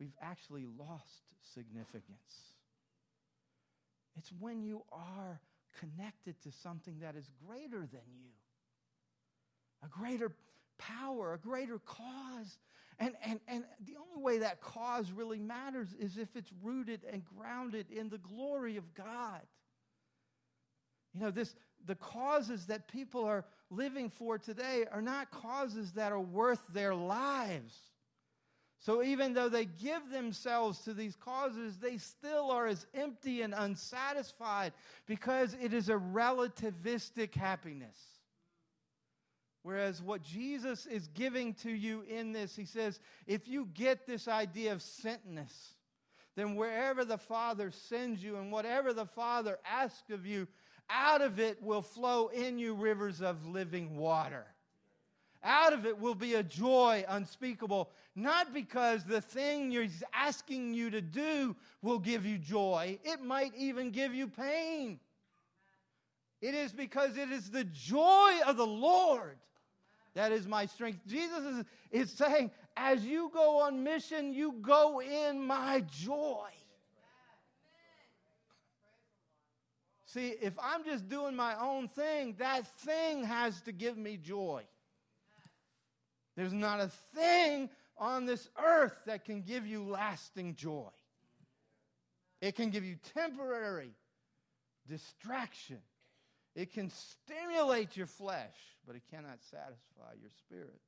we've 0.00 0.16
actually 0.22 0.64
lost 0.78 1.22
significance. 1.52 2.54
It's 4.16 4.32
when 4.40 4.62
you 4.62 4.84
are 4.90 5.38
connected 5.78 6.40
to 6.44 6.50
something 6.62 7.00
that 7.02 7.14
is 7.14 7.28
greater 7.46 7.80
than 7.80 8.00
you 8.16 8.30
a 9.84 9.88
greater 9.88 10.32
power, 10.78 11.34
a 11.34 11.38
greater 11.38 11.78
cause. 11.78 12.58
And, 12.98 13.14
and, 13.24 13.40
and 13.48 13.64
the 13.84 13.96
only 13.96 14.22
way 14.22 14.38
that 14.38 14.60
cause 14.60 15.10
really 15.10 15.38
matters 15.38 15.88
is 15.98 16.16
if 16.16 16.28
it's 16.36 16.50
rooted 16.62 17.02
and 17.12 17.22
grounded 17.24 17.90
in 17.90 18.08
the 18.08 18.18
glory 18.18 18.76
of 18.76 18.94
God. 18.94 19.40
You 21.12 21.20
know, 21.20 21.30
this, 21.30 21.54
the 21.86 21.96
causes 21.96 22.66
that 22.66 22.88
people 22.88 23.24
are 23.24 23.44
living 23.70 24.10
for 24.10 24.38
today 24.38 24.84
are 24.90 25.02
not 25.02 25.30
causes 25.30 25.92
that 25.92 26.12
are 26.12 26.20
worth 26.20 26.60
their 26.72 26.94
lives. 26.94 27.74
So 28.80 29.02
even 29.02 29.32
though 29.32 29.48
they 29.48 29.64
give 29.64 30.10
themselves 30.10 30.80
to 30.80 30.92
these 30.92 31.16
causes, 31.16 31.78
they 31.78 31.96
still 31.96 32.50
are 32.50 32.66
as 32.66 32.86
empty 32.94 33.42
and 33.42 33.54
unsatisfied 33.56 34.72
because 35.06 35.56
it 35.60 35.72
is 35.72 35.88
a 35.88 35.94
relativistic 35.94 37.34
happiness. 37.34 37.96
Whereas 39.64 40.02
what 40.02 40.22
Jesus 40.22 40.84
is 40.84 41.08
giving 41.08 41.54
to 41.54 41.70
you 41.70 42.02
in 42.02 42.32
this, 42.32 42.54
he 42.54 42.66
says, 42.66 43.00
if 43.26 43.48
you 43.48 43.66
get 43.72 44.06
this 44.06 44.28
idea 44.28 44.74
of 44.74 44.80
sentness, 44.80 45.72
then 46.36 46.54
wherever 46.54 47.02
the 47.02 47.16
Father 47.16 47.70
sends 47.70 48.22
you 48.22 48.36
and 48.36 48.52
whatever 48.52 48.92
the 48.92 49.06
Father 49.06 49.58
asks 49.66 50.10
of 50.10 50.26
you, 50.26 50.46
out 50.90 51.22
of 51.22 51.40
it 51.40 51.62
will 51.62 51.80
flow 51.80 52.28
in 52.28 52.58
you 52.58 52.74
rivers 52.74 53.22
of 53.22 53.46
living 53.46 53.96
water. 53.96 54.44
Out 55.42 55.72
of 55.72 55.86
it 55.86 55.98
will 55.98 56.14
be 56.14 56.34
a 56.34 56.42
joy 56.42 57.02
unspeakable, 57.08 57.90
not 58.14 58.52
because 58.52 59.04
the 59.04 59.22
thing 59.22 59.70
He's 59.70 60.02
asking 60.12 60.74
you 60.74 60.90
to 60.90 61.00
do 61.00 61.56
will 61.80 61.98
give 61.98 62.26
you 62.26 62.36
joy, 62.36 62.98
it 63.02 63.22
might 63.22 63.54
even 63.56 63.90
give 63.90 64.14
you 64.14 64.28
pain. 64.28 65.00
It 66.42 66.54
is 66.54 66.70
because 66.72 67.16
it 67.16 67.30
is 67.30 67.50
the 67.50 67.64
joy 67.64 68.32
of 68.46 68.58
the 68.58 68.66
Lord 68.66 69.38
that 70.14 70.32
is 70.32 70.46
my 70.46 70.66
strength. 70.66 71.00
Jesus 71.06 71.44
is, 71.44 71.64
is 71.90 72.10
saying, 72.12 72.50
as 72.76 73.04
you 73.04 73.30
go 73.32 73.60
on 73.60 73.82
mission, 73.82 74.32
you 74.32 74.52
go 74.60 75.00
in 75.00 75.44
my 75.44 75.84
joy. 75.90 76.48
See, 80.06 80.28
if 80.40 80.52
I'm 80.62 80.84
just 80.84 81.08
doing 81.08 81.34
my 81.34 81.60
own 81.60 81.88
thing, 81.88 82.36
that 82.38 82.66
thing 82.78 83.24
has 83.24 83.60
to 83.62 83.72
give 83.72 83.96
me 83.96 84.16
joy. 84.16 84.62
There's 86.36 86.52
not 86.52 86.80
a 86.80 86.88
thing 87.14 87.68
on 87.98 88.24
this 88.24 88.48
earth 88.64 88.96
that 89.06 89.24
can 89.24 89.42
give 89.42 89.66
you 89.66 89.84
lasting 89.84 90.54
joy. 90.54 90.90
It 92.40 92.54
can 92.54 92.70
give 92.70 92.84
you 92.84 92.96
temporary 93.14 93.90
distraction. 94.88 95.78
It 96.54 96.72
can 96.72 96.90
stimulate 96.90 97.96
your 97.96 98.06
flesh, 98.06 98.54
but 98.86 98.94
it 98.94 99.02
cannot 99.10 99.42
satisfy 99.50 100.14
your 100.20 100.30
spirit. 100.38 100.80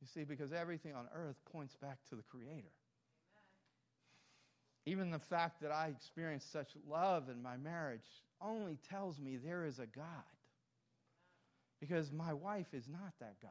You 0.00 0.06
see, 0.06 0.24
because 0.24 0.52
everything 0.52 0.94
on 0.94 1.06
earth 1.14 1.36
points 1.52 1.74
back 1.76 1.98
to 2.10 2.14
the 2.14 2.22
Creator. 2.22 2.72
Even 4.86 5.10
the 5.10 5.18
fact 5.18 5.60
that 5.60 5.72
I 5.72 5.88
experienced 5.88 6.50
such 6.50 6.70
love 6.88 7.28
in 7.28 7.42
my 7.42 7.56
marriage 7.56 8.06
only 8.40 8.78
tells 8.88 9.20
me 9.20 9.36
there 9.36 9.64
is 9.64 9.78
a 9.78 9.86
God. 9.86 10.04
Because 11.80 12.10
my 12.10 12.32
wife 12.32 12.72
is 12.72 12.88
not 12.88 13.12
that 13.20 13.36
God. 13.42 13.50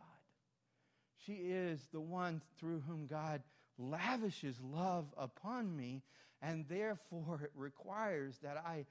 She 1.26 1.34
is 1.34 1.88
the 1.92 2.02
one 2.02 2.42
through 2.60 2.82
whom 2.88 3.08
God 3.08 3.42
lavishes 3.78 4.58
love 4.62 5.06
upon 5.18 5.76
me, 5.76 6.02
and 6.42 6.66
therefore 6.68 7.42
it 7.44 7.52
requires 7.56 8.38
that 8.42 8.58
I 8.58 8.86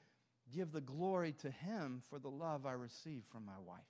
give 0.55 0.73
the 0.73 0.81
glory 0.81 1.33
to 1.43 1.51
Him 1.51 2.03
for 2.11 2.19
the 2.19 2.29
love 2.29 2.67
I 2.67 2.73
receive 2.73 3.23
from 3.33 3.45
my 3.47 3.59
wife. 3.65 3.81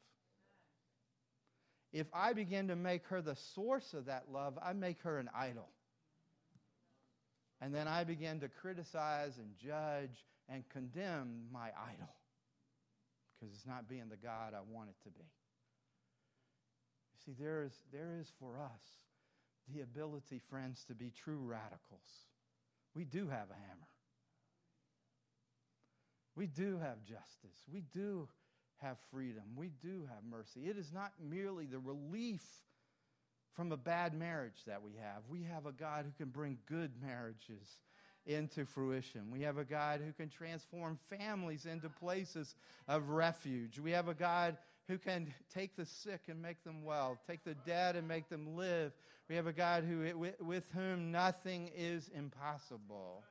If 1.92 2.06
I 2.12 2.32
begin 2.32 2.68
to 2.68 2.76
make 2.76 3.06
her 3.06 3.22
the 3.22 3.36
source 3.54 3.94
of 3.94 4.06
that 4.06 4.24
love, 4.30 4.58
I 4.62 4.72
make 4.72 5.02
her 5.02 5.18
an 5.18 5.30
idol. 5.34 5.68
And 7.60 7.74
then 7.74 7.88
I 7.88 8.04
begin 8.04 8.40
to 8.40 8.48
criticize 8.48 9.38
and 9.38 9.56
judge 9.56 10.24
and 10.48 10.68
condemn 10.68 11.46
my 11.52 11.68
idol 11.68 12.14
because 13.38 13.54
it's 13.54 13.66
not 13.66 13.88
being 13.88 14.08
the 14.10 14.16
God 14.16 14.52
I 14.54 14.60
want 14.70 14.90
it 14.90 14.96
to 15.04 15.10
be. 15.10 15.24
You 17.14 17.24
see, 17.24 17.42
there 17.42 17.64
is, 17.64 17.72
there 17.92 18.18
is 18.20 18.30
for 18.38 18.58
us 18.58 18.82
the 19.74 19.80
ability, 19.80 20.40
friends, 20.50 20.84
to 20.88 20.94
be 20.94 21.12
true 21.24 21.38
radicals. 21.38 22.26
We 22.94 23.04
do 23.04 23.28
have 23.28 23.50
a 23.50 23.54
hammer. 23.54 23.88
We 26.36 26.46
do 26.46 26.78
have 26.78 27.02
justice. 27.02 27.58
We 27.72 27.82
do 27.92 28.28
have 28.76 28.98
freedom. 29.10 29.44
We 29.56 29.70
do 29.82 30.06
have 30.08 30.22
mercy. 30.30 30.68
It 30.68 30.76
is 30.76 30.92
not 30.92 31.12
merely 31.20 31.66
the 31.66 31.78
relief 31.78 32.44
from 33.54 33.72
a 33.72 33.76
bad 33.76 34.12
marriage 34.12 34.64
that 34.66 34.82
we 34.82 34.92
have. 35.00 35.22
We 35.30 35.44
have 35.44 35.64
a 35.64 35.72
God 35.72 36.04
who 36.04 36.12
can 36.22 36.30
bring 36.30 36.58
good 36.68 36.92
marriages 37.02 37.80
into 38.26 38.66
fruition. 38.66 39.30
We 39.30 39.42
have 39.42 39.56
a 39.56 39.64
God 39.64 40.00
who 40.04 40.12
can 40.12 40.28
transform 40.28 40.98
families 41.08 41.64
into 41.64 41.88
places 41.88 42.54
of 42.86 43.08
refuge. 43.08 43.78
We 43.78 43.92
have 43.92 44.08
a 44.08 44.14
God 44.14 44.58
who 44.88 44.98
can 44.98 45.32
take 45.54 45.76
the 45.76 45.86
sick 45.86 46.22
and 46.28 46.42
make 46.42 46.62
them 46.64 46.84
well, 46.84 47.18
take 47.26 47.44
the 47.44 47.54
dead 47.66 47.96
and 47.96 48.06
make 48.06 48.28
them 48.28 48.56
live. 48.56 48.92
We 49.28 49.36
have 49.36 49.46
a 49.46 49.52
God 49.52 49.84
who, 49.84 50.28
with, 50.40 50.70
whom 50.72 51.10
nothing 51.10 51.70
is 51.76 52.10
impossible. 52.14 53.24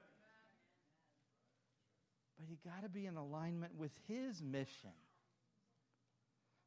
But 2.37 2.49
you 2.49 2.57
got 2.63 2.83
to 2.83 2.89
be 2.89 3.05
in 3.05 3.15
alignment 3.15 3.73
with 3.77 3.91
His 4.07 4.41
mission. 4.41 4.91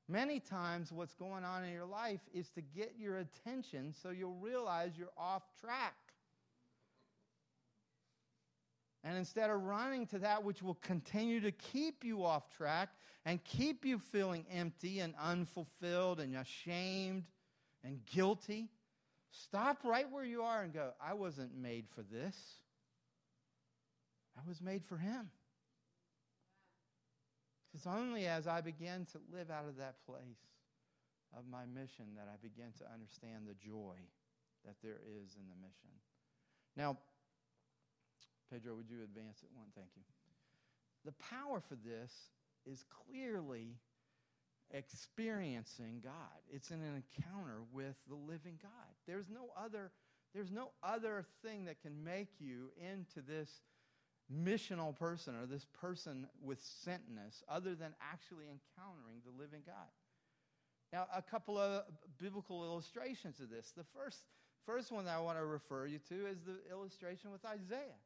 Many 0.09 0.41
times, 0.41 0.91
what's 0.91 1.13
going 1.15 1.45
on 1.45 1.65
in 1.65 1.73
your 1.73 1.85
life 1.85 2.21
is 2.33 2.49
to 2.51 2.63
get 2.63 2.95
your 2.99 3.19
attention 3.19 3.95
so 4.03 4.09
you'll 4.09 4.39
realize 4.41 4.93
you're 4.97 5.09
off 5.19 5.43
track. 5.61 5.95
And 9.05 9.17
instead 9.17 9.51
of 9.51 9.63
running 9.63 10.07
to 10.09 10.19
that 10.21 10.43
which 10.43 10.63
will 10.63 10.75
continue 10.77 11.41
to 11.41 11.53
keep 11.53 12.05
you 12.05 12.25
off 12.25 12.55
track 12.57 12.89
and 13.27 13.43
keep 13.45 13.85
you 13.85 13.99
feeling 13.99 14.47
empty 14.51 15.01
and 15.01 15.15
unfulfilled 15.23 16.21
and 16.21 16.35
ashamed 16.37 17.25
and 17.85 18.01
guilty, 18.07 18.71
stop 19.31 19.85
right 19.85 20.11
where 20.11 20.25
you 20.25 20.43
are 20.43 20.63
and 20.63 20.73
go, 20.73 20.93
I 21.01 21.15
wasn't 21.15 21.55
made 21.55 21.87
for 21.95 22.03
this. 22.03 22.37
I 24.37 24.41
was 24.49 24.61
made 24.61 24.85
for 24.85 24.97
Him. 24.97 25.31
It's 27.79 27.87
only 27.87 28.27
as 28.27 28.49
I 28.49 28.61
begin 28.61 29.07
to 29.13 29.21
live 29.33 29.53
out 29.53 29.69
of 29.69 29.77
that 29.77 30.03
place 30.05 30.51
of 31.31 31.45
my 31.47 31.63
mission 31.65 32.07
that 32.17 32.27
I 32.27 32.35
begin 32.43 32.75
to 32.83 32.93
understand 32.93 33.47
the 33.47 33.55
joy 33.55 33.95
that 34.67 34.75
there 34.83 34.99
is 35.07 35.39
in 35.39 35.47
the 35.47 35.55
mission. 35.63 35.95
Now, 36.77 36.99
Pedro, 38.51 38.75
would 38.75 38.91
you 38.91 39.05
advance 39.05 39.45
it 39.45 39.51
one? 39.55 39.69
Thank 39.77 39.91
you. 39.95 40.03
The 41.05 41.15
power 41.23 41.61
for 41.61 41.77
this 41.77 42.11
is 42.67 42.83
clearly 43.07 43.79
experiencing 44.73 46.01
God. 46.03 46.43
It's 46.51 46.73
in 46.73 46.83
an 46.83 47.01
encounter 47.01 47.63
with 47.73 47.95
the 48.09 48.17
living 48.17 48.59
God. 48.61 48.91
There's 49.07 49.31
no 49.31 49.51
other 49.57 49.93
there's 50.35 50.51
no 50.51 50.73
other 50.83 51.25
thing 51.45 51.67
that 51.67 51.81
can 51.81 52.03
make 52.03 52.41
you 52.41 52.73
into 52.77 53.23
this 53.25 53.63
missional 54.33 54.97
person 54.97 55.35
or 55.35 55.47
this 55.47 55.67
person 55.81 56.27
with 56.43 56.61
sentness 56.61 57.43
other 57.49 57.75
than 57.75 57.95
actually 58.13 58.45
encountering 58.45 59.21
the 59.25 59.41
living 59.41 59.63
God. 59.67 59.89
Now, 60.93 61.07
a 61.15 61.23
couple 61.23 61.59
of 61.59 61.85
biblical 62.19 62.65
illustrations 62.65 63.41
of 63.41 63.51
this. 63.51 63.73
The 63.77 63.85
first, 63.97 64.25
first 64.65 64.91
one 64.91 65.05
that 65.05 65.17
I 65.17 65.21
want 65.21 65.39
to 65.39 65.45
refer 65.45 65.87
you 65.87 65.99
to 66.09 66.27
is 66.27 66.39
the 66.47 66.59
illustration 66.71 67.31
with 67.31 67.45
Isaiah. 67.45 67.99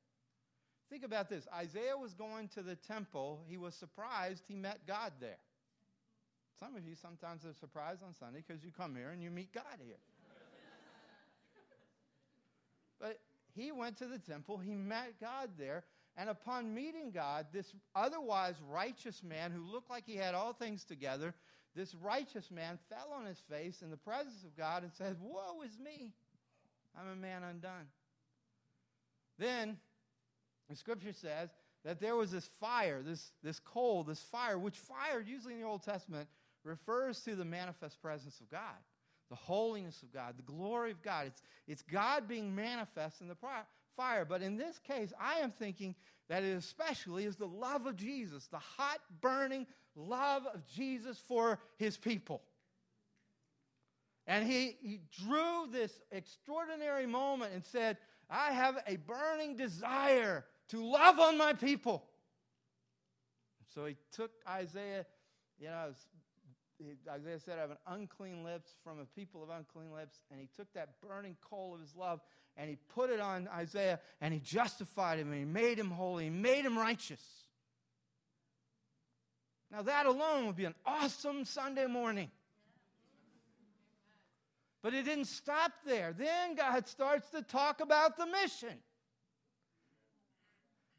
Think 0.90 1.04
about 1.04 1.30
this 1.30 1.46
Isaiah 1.54 1.96
was 1.96 2.12
going 2.12 2.48
to 2.48 2.62
the 2.62 2.76
temple, 2.76 3.44
he 3.48 3.56
was 3.56 3.74
surprised 3.74 4.44
he 4.46 4.54
met 4.54 4.80
God 4.86 5.12
there. 5.20 5.38
Some 6.60 6.76
of 6.76 6.86
you 6.86 6.94
sometimes 6.94 7.44
are 7.44 7.54
surprised 7.54 8.02
on 8.02 8.14
Sunday 8.14 8.44
because 8.46 8.62
you 8.62 8.70
come 8.70 8.94
here 8.94 9.10
and 9.10 9.22
you 9.22 9.30
meet 9.30 9.52
God 9.52 9.64
here. 9.84 9.96
but 13.00 13.18
he 13.54 13.72
went 13.72 13.96
to 13.98 14.06
the 14.06 14.18
temple, 14.18 14.58
he 14.58 14.74
met 14.74 15.14
God 15.20 15.50
there, 15.58 15.84
and 16.16 16.28
upon 16.28 16.74
meeting 16.74 17.10
God, 17.10 17.46
this 17.52 17.72
otherwise 17.94 18.56
righteous 18.70 19.22
man 19.22 19.50
who 19.50 19.64
looked 19.64 19.90
like 19.90 20.04
he 20.06 20.16
had 20.16 20.34
all 20.34 20.52
things 20.52 20.84
together, 20.84 21.34
this 21.74 21.94
righteous 21.94 22.50
man 22.50 22.78
fell 22.90 23.14
on 23.14 23.24
his 23.24 23.40
face 23.50 23.80
in 23.82 23.90
the 23.90 23.96
presence 23.96 24.44
of 24.44 24.56
God 24.56 24.82
and 24.82 24.92
said, 24.92 25.16
Woe 25.20 25.62
is 25.64 25.78
me! 25.78 26.12
I'm 26.98 27.08
a 27.08 27.16
man 27.16 27.42
undone. 27.42 27.88
Then, 29.38 29.78
the 30.68 30.76
scripture 30.76 31.14
says 31.14 31.48
that 31.84 31.98
there 31.98 32.14
was 32.14 32.30
this 32.30 32.48
fire, 32.60 33.02
this, 33.02 33.32
this 33.42 33.58
coal, 33.58 34.04
this 34.04 34.20
fire, 34.20 34.58
which 34.58 34.76
fire, 34.76 35.20
usually 35.20 35.54
in 35.54 35.60
the 35.60 35.66
Old 35.66 35.82
Testament, 35.82 36.28
refers 36.62 37.20
to 37.22 37.34
the 37.34 37.44
manifest 37.44 38.00
presence 38.02 38.38
of 38.40 38.50
God, 38.50 38.76
the 39.30 39.36
holiness 39.36 40.02
of 40.02 40.12
God, 40.12 40.34
the 40.36 40.42
glory 40.42 40.90
of 40.90 41.02
God. 41.02 41.26
It's, 41.28 41.42
it's 41.66 41.82
God 41.82 42.28
being 42.28 42.54
manifest 42.54 43.22
in 43.22 43.28
the 43.28 43.34
fire. 43.96 44.24
But 44.24 44.42
in 44.42 44.56
this 44.56 44.78
case, 44.78 45.12
I 45.20 45.38
am 45.40 45.50
thinking 45.50 45.94
that 46.28 46.42
it 46.42 46.56
especially 46.56 47.24
is 47.24 47.36
the 47.36 47.46
love 47.46 47.86
of 47.86 47.96
Jesus, 47.96 48.46
the 48.46 48.58
hot, 48.58 49.00
burning 49.20 49.66
love 49.94 50.44
of 50.52 50.66
Jesus 50.66 51.22
for 51.26 51.58
his 51.76 51.96
people. 51.96 52.42
And 54.26 54.46
he, 54.46 54.76
he 54.80 55.00
drew 55.24 55.66
this 55.70 56.00
extraordinary 56.10 57.06
moment 57.06 57.52
and 57.54 57.64
said, 57.64 57.98
I 58.30 58.52
have 58.52 58.78
a 58.86 58.96
burning 58.96 59.56
desire 59.56 60.44
to 60.68 60.84
love 60.84 61.18
on 61.18 61.36
my 61.36 61.52
people. 61.52 62.04
So 63.74 63.86
he 63.86 63.96
took 64.12 64.30
Isaiah, 64.48 65.04
you 65.58 65.66
know, 65.66 65.92
Isaiah 67.10 67.40
said, 67.40 67.58
I 67.58 67.62
have 67.62 67.70
an 67.70 67.76
unclean 67.86 68.44
lips 68.44 68.70
from 68.82 69.00
a 69.00 69.04
people 69.04 69.42
of 69.42 69.50
unclean 69.50 69.92
lips. 69.92 70.22
And 70.30 70.40
he 70.40 70.48
took 70.56 70.72
that 70.74 71.00
burning 71.06 71.36
coal 71.40 71.74
of 71.74 71.80
his 71.80 71.94
love 71.94 72.20
and 72.56 72.68
he 72.68 72.76
put 72.94 73.10
it 73.10 73.20
on 73.20 73.48
Isaiah 73.48 74.00
and 74.20 74.32
he 74.32 74.40
justified 74.40 75.18
him 75.18 75.30
and 75.30 75.38
he 75.38 75.44
made 75.44 75.78
him 75.78 75.90
holy, 75.90 76.24
he 76.24 76.30
made 76.30 76.64
him 76.64 76.78
righteous. 76.78 77.22
Now, 79.70 79.82
that 79.82 80.04
alone 80.04 80.46
would 80.46 80.56
be 80.56 80.66
an 80.66 80.74
awesome 80.84 81.46
Sunday 81.46 81.86
morning. 81.86 82.30
But 84.82 84.92
it 84.92 85.04
didn't 85.04 85.26
stop 85.26 85.72
there. 85.86 86.12
Then 86.12 86.56
God 86.56 86.86
starts 86.86 87.30
to 87.30 87.40
talk 87.40 87.80
about 87.80 88.18
the 88.18 88.26
mission. 88.26 88.76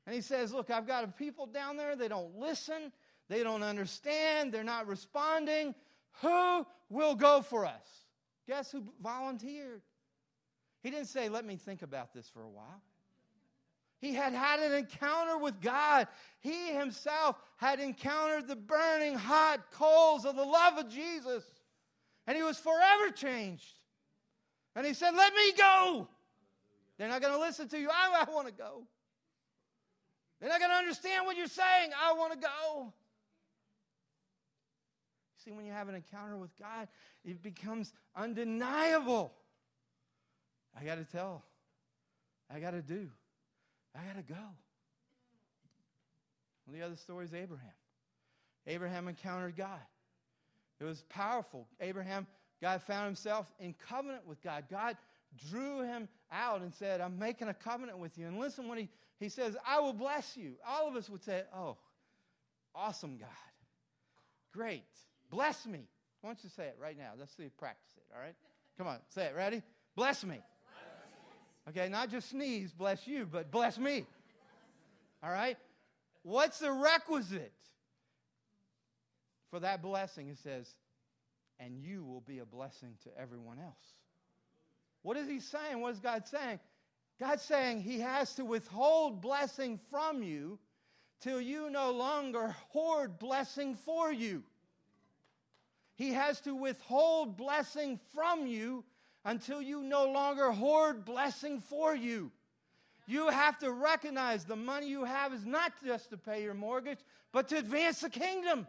And 0.06 0.16
he 0.16 0.22
says, 0.22 0.54
Look, 0.54 0.72
I've 0.72 0.88
got 0.88 1.18
people 1.18 1.46
down 1.46 1.78
there, 1.78 1.96
they 1.96 2.08
don't 2.08 2.38
listen, 2.38 2.92
they 3.30 3.44
don't 3.44 3.64
understand, 3.64 4.52
they're 4.52 4.64
not 4.64 4.88
responding. 4.88 5.76
Who 6.22 6.66
will 6.90 7.16
go 7.16 7.42
for 7.42 7.66
us? 7.66 8.06
Guess 8.48 8.72
who 8.72 8.84
volunteered? 9.02 9.82
He 10.84 10.92
didn't 10.92 11.08
say, 11.08 11.30
Let 11.30 11.46
me 11.46 11.56
think 11.56 11.82
about 11.82 12.14
this 12.14 12.30
for 12.30 12.44
a 12.44 12.50
while. 12.50 12.82
He 14.00 14.14
had 14.14 14.34
had 14.34 14.60
an 14.60 14.74
encounter 14.74 15.38
with 15.38 15.62
God. 15.62 16.10
He 16.42 16.74
himself 16.74 17.38
had 17.56 17.80
encountered 17.80 18.50
the 18.50 18.58
burning 18.58 19.16
hot 19.16 19.72
coals 19.72 20.26
of 20.26 20.36
the 20.36 20.44
love 20.44 20.78
of 20.78 20.90
Jesus. 20.90 21.46
And 22.28 22.36
he 22.36 22.44
was 22.44 22.58
forever 22.58 23.12
changed. 23.16 23.80
And 24.76 24.86
he 24.86 24.94
said, 24.94 25.16
Let 25.16 25.34
me 25.34 25.54
go. 25.54 26.10
They're 26.98 27.08
not 27.08 27.22
going 27.22 27.34
to 27.34 27.40
listen 27.40 27.70
to 27.70 27.80
you. 27.80 27.90
I, 27.90 28.26
I 28.28 28.32
want 28.32 28.48
to 28.48 28.54
go. 28.54 28.84
They're 30.40 30.50
not 30.50 30.60
going 30.60 30.72
to 30.72 30.78
understand 30.78 31.26
what 31.26 31.38
you're 31.38 31.48
saying. 31.48 31.92
I 31.98 32.14
want 32.14 32.34
to 32.34 32.40
go. 32.40 32.94
See, 35.44 35.52
when 35.52 35.66
you 35.66 35.72
have 35.72 35.88
an 35.88 35.96
encounter 35.96 36.38
with 36.38 36.52
God, 36.58 36.90
it 37.24 37.42
becomes 37.42 37.94
undeniable. 38.16 39.34
I 40.84 40.86
got 40.86 40.96
to 40.96 41.06
tell, 41.06 41.42
I 42.54 42.60
got 42.60 42.72
to 42.72 42.82
do, 42.82 43.08
I 43.96 44.06
got 44.06 44.18
to 44.18 44.34
go. 44.34 44.40
Well, 46.68 46.78
the 46.78 46.86
other 46.86 46.98
story 46.98 47.24
is 47.24 47.34
Abraham. 47.34 47.72
Abraham 48.68 49.08
encountered 49.08 49.56
God. 49.56 49.80
It 50.82 50.84
was 50.84 51.06
powerful. 51.08 51.68
Abraham, 51.80 52.28
God 52.62 52.82
found 52.82 53.06
himself 53.06 53.50
in 53.60 53.74
covenant 53.88 54.28
with 54.28 54.42
God. 54.42 54.66
God 54.70 54.98
drew 55.50 55.84
him 55.84 56.10
out 56.34 56.62
and 56.62 56.74
said, 56.74 57.00
I'm 57.00 57.18
making 57.18 57.48
a 57.48 57.54
covenant 57.54 57.98
with 57.98 58.18
you. 58.18 58.28
And 58.28 58.38
listen, 58.38 58.68
when 58.68 58.78
he, 58.78 58.90
he 59.22 59.30
says, 59.30 59.56
I 59.66 59.80
will 59.80 59.94
bless 59.94 60.36
you, 60.36 60.56
all 60.68 60.90
of 60.90 60.98
us 60.98 61.10
would 61.10 61.24
say, 61.24 61.44
Oh, 61.56 61.78
awesome 62.76 63.18
God. 63.18 63.30
Great. 64.54 64.84
Bless 65.32 65.66
me. 65.66 65.88
Why 66.20 66.30
don't 66.30 66.44
you 66.44 66.50
say 66.50 66.66
it 66.66 66.78
right 66.82 66.98
now? 66.98 67.12
Let's 67.18 67.36
see 67.38 67.44
you 67.44 67.52
practice 67.58 67.92
it, 67.96 68.04
all 68.14 68.22
right? 68.22 68.36
Come 68.78 68.88
on, 68.88 68.98
say 69.10 69.28
it. 69.28 69.34
Ready? 69.34 69.62
Bless 69.96 70.26
me. 70.26 70.42
Okay, 71.70 71.88
not 71.90 72.10
just 72.10 72.30
sneeze, 72.30 72.72
bless 72.74 73.08
you, 73.08 73.28
but 73.30 73.52
bless 73.52 73.78
me. 73.78 74.06
All 75.24 75.32
right? 75.32 75.58
What's 76.24 76.60
the 76.60 76.72
requisite 76.72 77.54
for 79.50 79.60
that 79.62 79.82
blessing? 79.82 80.28
It 80.30 80.38
says, 80.40 80.70
and 81.60 81.78
you 81.78 82.04
will 82.04 82.22
be 82.22 82.40
a 82.40 82.46
blessing 82.46 82.96
to 83.04 83.10
everyone 83.18 83.60
else. 83.60 83.94
What 85.02 85.18
is 85.18 85.28
he 85.28 85.40
saying? 85.40 85.80
What 85.80 85.94
is 85.94 86.00
God 86.00 86.28
saying? 86.28 86.60
God's 87.20 87.44
saying 87.44 87.82
he 87.82 88.00
has 88.00 88.34
to 88.36 88.46
withhold 88.46 89.22
blessing 89.22 89.80
from 89.90 90.24
you 90.24 90.60
till 91.22 91.40
you 91.40 91.70
no 91.70 91.92
longer 91.92 92.56
hoard 92.70 93.20
blessing 93.20 93.76
for 93.76 94.12
you. 94.12 94.44
He 95.96 96.12
has 96.12 96.42
to 96.42 96.56
withhold 96.56 97.38
blessing 97.38 98.00
from 98.14 98.48
you 98.48 98.84
until 99.26 99.62
you 99.62 99.82
no 99.82 100.06
longer 100.06 100.52
hoard 100.52 101.06
blessing 101.06 101.60
for 101.60 101.96
you. 101.96 102.32
You 103.06 103.30
have 103.30 103.58
to 103.60 103.72
recognize 103.72 104.46
the 104.46 104.56
money 104.56 104.88
you 104.88 105.04
have 105.04 105.34
is 105.34 105.46
not 105.46 105.74
just 105.86 106.10
to 106.12 106.18
pay 106.18 106.44
your 106.44 106.54
mortgage, 106.54 107.00
but 107.32 107.50
to 107.50 107.58
advance 107.58 108.02
the 108.02 108.10
kingdom. 108.10 108.68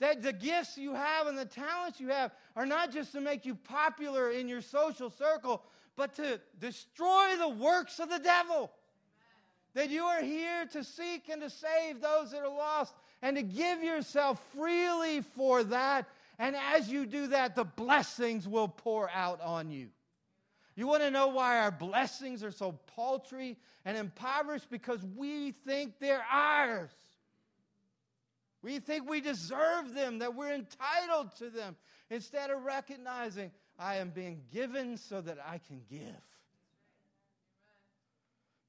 That 0.00 0.22
the 0.22 0.32
gifts 0.32 0.76
you 0.76 0.94
have 0.94 1.26
and 1.26 1.38
the 1.38 1.44
talents 1.44 2.00
you 2.00 2.08
have 2.08 2.32
are 2.56 2.66
not 2.66 2.92
just 2.92 3.12
to 3.12 3.20
make 3.20 3.44
you 3.44 3.54
popular 3.54 4.30
in 4.30 4.48
your 4.48 4.60
social 4.60 5.10
circle, 5.10 5.62
but 5.96 6.14
to 6.16 6.40
destroy 6.60 7.36
the 7.38 7.48
works 7.48 7.98
of 7.98 8.10
the 8.10 8.18
devil. 8.18 8.70
That 9.74 9.90
you 9.90 10.04
are 10.04 10.22
here 10.22 10.66
to 10.72 10.84
seek 10.84 11.28
and 11.28 11.42
to 11.42 11.50
save 11.50 12.00
those 12.00 12.30
that 12.30 12.42
are 12.42 12.48
lost 12.48 12.94
and 13.22 13.36
to 13.36 13.42
give 13.42 13.82
yourself 13.82 14.44
freely 14.54 15.20
for 15.20 15.64
that. 15.64 16.06
And 16.38 16.56
as 16.56 16.90
you 16.90 17.06
do 17.06 17.28
that, 17.28 17.54
the 17.54 17.64
blessings 17.64 18.48
will 18.48 18.68
pour 18.68 19.10
out 19.10 19.40
on 19.40 19.70
you. 19.70 19.88
You 20.76 20.88
want 20.88 21.02
to 21.02 21.10
know 21.10 21.28
why 21.28 21.60
our 21.60 21.70
blessings 21.70 22.42
are 22.42 22.50
so 22.50 22.72
paltry 22.96 23.56
and 23.84 23.96
impoverished? 23.96 24.68
Because 24.70 25.00
we 25.16 25.52
think 25.52 26.00
they're 26.00 26.24
ours. 26.30 26.90
We 28.62 28.78
think 28.80 29.08
we 29.08 29.20
deserve 29.20 29.94
them, 29.94 30.18
that 30.20 30.34
we're 30.34 30.54
entitled 30.54 31.36
to 31.36 31.50
them, 31.50 31.76
instead 32.10 32.50
of 32.50 32.64
recognizing 32.64 33.52
I 33.78 33.96
am 33.96 34.10
being 34.10 34.40
given 34.50 34.96
so 34.96 35.20
that 35.20 35.38
I 35.46 35.58
can 35.58 35.82
give. 35.88 36.00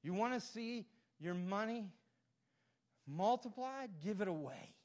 You 0.02 0.14
want 0.14 0.34
to 0.34 0.40
see 0.40 0.86
your 1.18 1.34
money 1.34 1.88
multiplied? 3.08 3.90
Give 4.04 4.20
it 4.20 4.28
away. 4.28 4.75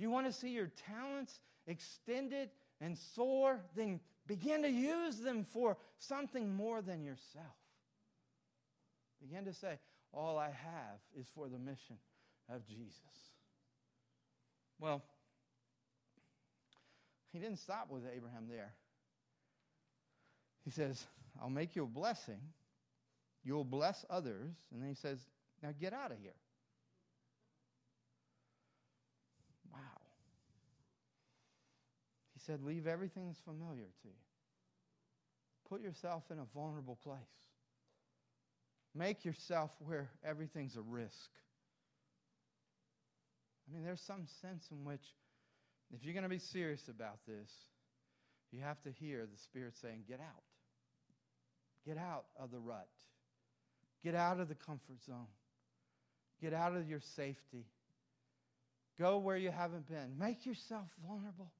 You 0.00 0.10
want 0.10 0.26
to 0.26 0.32
see 0.32 0.48
your 0.48 0.70
talents 0.88 1.40
extended 1.66 2.48
and 2.80 2.96
soar? 2.96 3.60
Then 3.76 4.00
begin 4.26 4.62
to 4.62 4.70
use 4.70 5.18
them 5.18 5.44
for 5.44 5.76
something 5.98 6.56
more 6.56 6.80
than 6.80 7.04
yourself. 7.04 7.44
Begin 9.20 9.44
to 9.44 9.52
say, 9.52 9.78
All 10.14 10.38
I 10.38 10.46
have 10.46 11.00
is 11.18 11.26
for 11.34 11.48
the 11.48 11.58
mission 11.58 11.98
of 12.48 12.66
Jesus. 12.66 12.94
Well, 14.78 15.02
he 17.30 17.38
didn't 17.38 17.58
stop 17.58 17.90
with 17.90 18.04
Abraham 18.16 18.46
there. 18.48 18.72
He 20.64 20.70
says, 20.70 21.04
I'll 21.42 21.50
make 21.50 21.76
you 21.76 21.82
a 21.82 21.86
blessing. 21.86 22.40
You'll 23.44 23.64
bless 23.64 24.06
others. 24.08 24.54
And 24.72 24.80
then 24.80 24.88
he 24.88 24.94
says, 24.94 25.18
Now 25.62 25.74
get 25.78 25.92
out 25.92 26.10
of 26.10 26.16
here. 26.22 26.32
He 32.40 32.52
said, 32.52 32.62
Leave 32.62 32.86
everything 32.86 33.26
that's 33.26 33.40
familiar 33.40 33.84
to 33.84 34.08
you. 34.08 34.14
Put 35.68 35.82
yourself 35.82 36.24
in 36.30 36.38
a 36.38 36.44
vulnerable 36.54 36.98
place. 37.02 37.20
Make 38.94 39.24
yourself 39.24 39.70
where 39.78 40.10
everything's 40.24 40.76
a 40.76 40.80
risk. 40.80 41.30
I 43.68 43.74
mean, 43.74 43.84
there's 43.84 44.00
some 44.00 44.26
sense 44.40 44.64
in 44.72 44.84
which, 44.84 45.04
if 45.94 46.02
you're 46.02 46.14
going 46.14 46.24
to 46.24 46.30
be 46.30 46.38
serious 46.38 46.88
about 46.88 47.18
this, 47.26 47.50
you 48.50 48.60
have 48.62 48.82
to 48.82 48.90
hear 48.90 49.28
the 49.30 49.38
Spirit 49.38 49.74
saying, 49.80 50.04
Get 50.08 50.20
out. 50.20 50.42
Get 51.86 51.98
out 51.98 52.24
of 52.38 52.50
the 52.50 52.58
rut. 52.58 52.88
Get 54.02 54.14
out 54.14 54.40
of 54.40 54.48
the 54.48 54.54
comfort 54.54 55.02
zone. 55.06 55.26
Get 56.40 56.54
out 56.54 56.74
of 56.74 56.88
your 56.88 57.00
safety. 57.16 57.66
Go 58.98 59.18
where 59.18 59.36
you 59.36 59.50
haven't 59.50 59.88
been. 59.88 60.18
Make 60.18 60.46
yourself 60.46 60.86
vulnerable. 61.06 61.52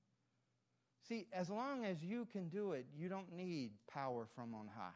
See, 1.11 1.27
as 1.33 1.51
long 1.51 1.85
as 1.85 2.05
you 2.05 2.25
can 2.31 2.49
do 2.51 2.71
it, 2.71 2.87
you 2.97 3.09
don't 3.09 3.33
need 3.33 3.73
power 3.93 4.29
from 4.37 4.55
on 4.55 4.69
high. 4.73 4.93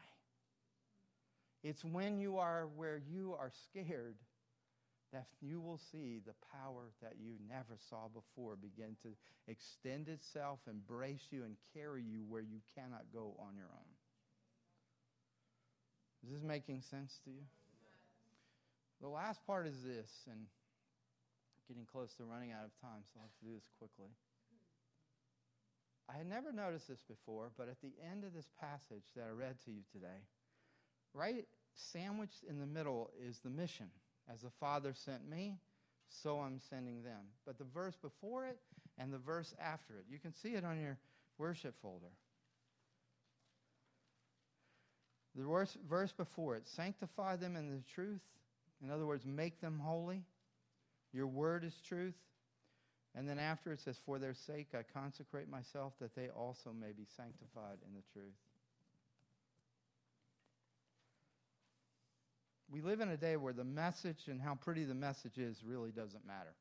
It's 1.61 1.83
when 1.83 2.19
you 2.19 2.37
are 2.37 2.67
where 2.77 3.01
you 3.11 3.35
are 3.37 3.51
scared 3.65 4.15
that 5.11 5.27
you 5.41 5.59
will 5.59 5.79
see 5.91 6.21
the 6.25 6.31
power 6.53 6.83
that 7.01 7.15
you 7.19 7.33
never 7.49 7.77
saw 7.89 8.07
before 8.07 8.55
begin 8.55 8.95
to 9.03 9.09
extend 9.49 10.07
itself, 10.07 10.59
embrace 10.69 11.27
you, 11.31 11.43
and 11.43 11.57
carry 11.73 12.01
you 12.01 12.23
where 12.29 12.41
you 12.41 12.61
cannot 12.75 13.03
go 13.13 13.35
on 13.37 13.57
your 13.57 13.67
own. 13.73 13.91
Is 16.23 16.31
this 16.31 16.43
making 16.43 16.81
sense 16.81 17.19
to 17.25 17.29
you? 17.29 17.43
The 19.01 19.09
last 19.09 19.45
part 19.45 19.67
is 19.67 19.83
this, 19.83 20.09
and 20.31 20.45
getting 21.67 21.85
close 21.85 22.13
to 22.15 22.23
running 22.23 22.53
out 22.53 22.63
of 22.63 22.71
time, 22.79 23.03
so 23.03 23.19
I'll 23.19 23.23
have 23.23 23.37
to 23.41 23.45
do 23.45 23.53
this 23.53 23.67
quickly. 23.77 24.15
I 26.13 26.17
had 26.17 26.27
never 26.27 26.51
noticed 26.51 26.87
this 26.87 27.03
before, 27.07 27.51
but 27.57 27.67
at 27.67 27.81
the 27.81 27.93
end 28.11 28.23
of 28.23 28.33
this 28.33 28.49
passage 28.59 29.03
that 29.15 29.25
I 29.27 29.31
read 29.31 29.55
to 29.65 29.71
you 29.71 29.81
today, 29.91 30.23
right 31.13 31.45
sandwiched 31.73 32.43
in 32.49 32.59
the 32.59 32.65
middle 32.65 33.09
is 33.21 33.39
the 33.39 33.49
mission. 33.49 33.87
As 34.31 34.41
the 34.41 34.49
Father 34.59 34.93
sent 34.93 35.27
me, 35.29 35.59
so 36.09 36.39
I'm 36.39 36.59
sending 36.69 37.03
them. 37.03 37.21
But 37.45 37.57
the 37.57 37.65
verse 37.65 37.95
before 38.01 38.45
it 38.45 38.57
and 38.97 39.13
the 39.13 39.17
verse 39.17 39.53
after 39.59 39.95
it, 39.95 40.05
you 40.09 40.19
can 40.19 40.33
see 40.33 40.49
it 40.49 40.63
on 40.63 40.79
your 40.79 40.97
worship 41.37 41.75
folder. 41.81 42.11
The 45.35 45.43
verse, 45.43 45.77
verse 45.87 46.13
before 46.13 46.55
it, 46.55 46.67
sanctify 46.67 47.35
them 47.35 47.55
in 47.55 47.69
the 47.69 47.83
truth. 47.93 48.21
In 48.81 48.89
other 48.89 49.05
words, 49.05 49.25
make 49.25 49.59
them 49.59 49.79
holy. 49.83 50.23
Your 51.13 51.27
word 51.27 51.63
is 51.63 51.73
truth. 51.87 52.15
And 53.15 53.27
then 53.27 53.39
after 53.39 53.71
it 53.71 53.79
says, 53.79 53.97
For 54.05 54.19
their 54.19 54.33
sake 54.33 54.67
I 54.73 54.83
consecrate 54.97 55.49
myself 55.49 55.93
that 56.01 56.15
they 56.15 56.27
also 56.29 56.71
may 56.73 56.91
be 56.91 57.05
sanctified 57.15 57.77
in 57.87 57.95
the 57.95 58.03
truth. 58.13 58.33
We 62.69 62.81
live 62.81 62.99
in 62.99 63.09
a 63.09 63.17
day 63.17 63.37
where 63.37 63.53
the 63.53 63.63
message 63.63 64.27
and 64.27 64.41
how 64.41 64.55
pretty 64.55 64.83
the 64.83 64.95
message 64.95 65.37
is 65.37 65.63
really 65.63 65.91
doesn't 65.91 66.25
matter. 66.27 66.53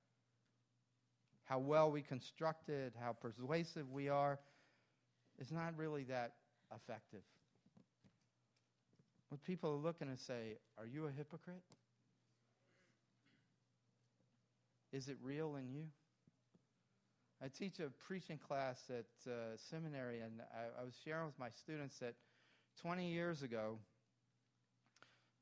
How 1.44 1.58
well 1.58 1.90
we 1.90 2.02
construct 2.02 2.68
it, 2.68 2.94
how 3.00 3.12
persuasive 3.12 3.90
we 3.90 4.08
are, 4.08 4.38
is 5.40 5.50
not 5.50 5.76
really 5.76 6.04
that 6.04 6.34
effective. 6.74 7.22
What 9.28 9.42
people 9.42 9.70
are 9.70 9.76
looking 9.76 10.08
to 10.08 10.16
say, 10.16 10.58
are 10.78 10.86
you 10.86 11.06
a 11.06 11.10
hypocrite? 11.10 11.62
Is 14.92 15.08
it 15.08 15.16
real 15.20 15.56
in 15.56 15.68
you? 15.68 15.86
I 17.44 17.48
teach 17.48 17.78
a 17.78 17.90
preaching 18.08 18.38
class 18.38 18.80
at 18.88 19.04
uh, 19.30 19.58
seminary, 19.68 20.20
and 20.20 20.40
I, 20.56 20.80
I 20.80 20.84
was 20.84 20.94
sharing 21.04 21.26
with 21.26 21.38
my 21.38 21.50
students 21.50 21.98
that 21.98 22.14
20 22.80 23.12
years 23.12 23.42
ago, 23.42 23.76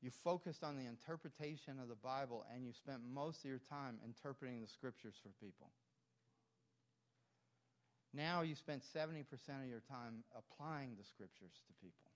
you 0.01 0.11
focused 0.11 0.65
on 0.65 0.75
the 0.75 0.83
interpretation 0.83 1.79
of 1.81 1.87
the 1.87 1.95
Bible 1.95 2.43
and 2.53 2.65
you 2.65 2.73
spent 2.73 2.99
most 3.07 3.45
of 3.45 3.49
your 3.49 3.61
time 3.69 3.99
interpreting 4.03 4.59
the 4.59 4.67
scriptures 4.67 5.15
for 5.23 5.29
people. 5.39 5.71
Now 8.13 8.41
you 8.41 8.55
spend 8.55 8.81
70% 8.81 9.23
of 9.63 9.69
your 9.69 9.81
time 9.87 10.25
applying 10.35 10.97
the 10.97 11.05
scriptures 11.05 11.55
to 11.67 11.73
people. 11.81 12.11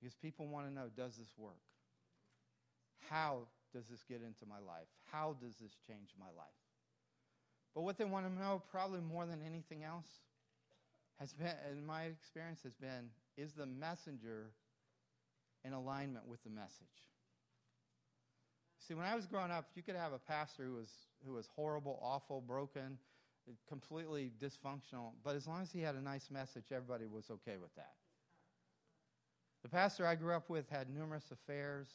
Because 0.00 0.14
people 0.14 0.48
want 0.48 0.66
to 0.66 0.72
know 0.72 0.88
does 0.96 1.16
this 1.16 1.34
work? 1.36 1.60
How 3.10 3.48
does 3.74 3.84
this 3.90 4.02
get 4.08 4.22
into 4.24 4.48
my 4.48 4.64
life? 4.64 4.88
How 5.12 5.36
does 5.42 5.56
this 5.60 5.76
change 5.86 6.08
my 6.18 6.32
life? 6.34 6.63
But 7.74 7.82
what 7.82 7.98
they 7.98 8.04
want 8.04 8.26
to 8.26 8.32
know, 8.32 8.62
probably 8.70 9.00
more 9.00 9.26
than 9.26 9.40
anything 9.44 9.82
else, 9.82 10.06
has 11.18 11.32
been, 11.32 11.54
in 11.72 11.84
my 11.84 12.04
experience, 12.04 12.62
has 12.62 12.74
been 12.74 13.10
is 13.36 13.52
the 13.52 13.66
messenger 13.66 14.50
in 15.64 15.72
alignment 15.72 16.26
with 16.26 16.42
the 16.44 16.50
message? 16.50 16.86
See, 18.86 18.94
when 18.94 19.06
I 19.06 19.14
was 19.14 19.26
growing 19.26 19.50
up, 19.50 19.70
you 19.74 19.82
could 19.82 19.96
have 19.96 20.12
a 20.12 20.18
pastor 20.18 20.64
who 20.64 20.74
was, 20.74 20.90
who 21.26 21.32
was 21.32 21.48
horrible, 21.56 21.98
awful, 22.02 22.40
broken, 22.40 22.98
completely 23.68 24.30
dysfunctional, 24.40 25.12
but 25.22 25.34
as 25.34 25.46
long 25.46 25.62
as 25.62 25.72
he 25.72 25.80
had 25.80 25.94
a 25.94 26.00
nice 26.00 26.30
message, 26.30 26.64
everybody 26.70 27.06
was 27.06 27.30
okay 27.30 27.56
with 27.60 27.74
that. 27.76 27.94
The 29.62 29.68
pastor 29.68 30.06
I 30.06 30.14
grew 30.14 30.34
up 30.34 30.50
with 30.50 30.68
had 30.68 30.90
numerous 30.90 31.30
affairs. 31.30 31.88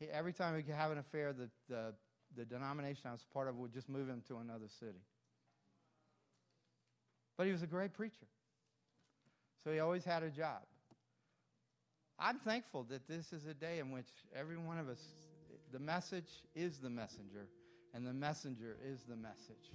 He, 0.00 0.06
every 0.06 0.32
time 0.32 0.56
he 0.56 0.62
could 0.62 0.74
have 0.74 0.90
an 0.90 0.98
affair, 0.98 1.32
the, 1.32 1.48
the, 1.68 1.94
the 2.36 2.44
denomination 2.44 3.02
I 3.06 3.12
was 3.12 3.24
part 3.32 3.48
of 3.48 3.56
would 3.56 3.72
just 3.72 3.88
move 3.88 4.08
him 4.08 4.22
to 4.28 4.36
another 4.36 4.66
city. 4.80 5.02
But 7.36 7.46
he 7.46 7.52
was 7.52 7.62
a 7.62 7.66
great 7.66 7.94
preacher. 7.94 8.26
So 9.64 9.72
he 9.72 9.80
always 9.80 10.04
had 10.04 10.22
a 10.22 10.30
job. 10.30 10.62
I'm 12.18 12.38
thankful 12.38 12.84
that 12.84 13.06
this 13.08 13.32
is 13.32 13.46
a 13.46 13.54
day 13.54 13.78
in 13.78 13.90
which 13.90 14.06
every 14.34 14.56
one 14.56 14.78
of 14.78 14.88
us, 14.88 15.00
the 15.72 15.78
message 15.78 16.30
is 16.54 16.78
the 16.78 16.88
messenger, 16.88 17.48
and 17.94 18.06
the 18.06 18.12
messenger 18.12 18.76
is 18.84 19.00
the 19.08 19.16
message. 19.16 19.72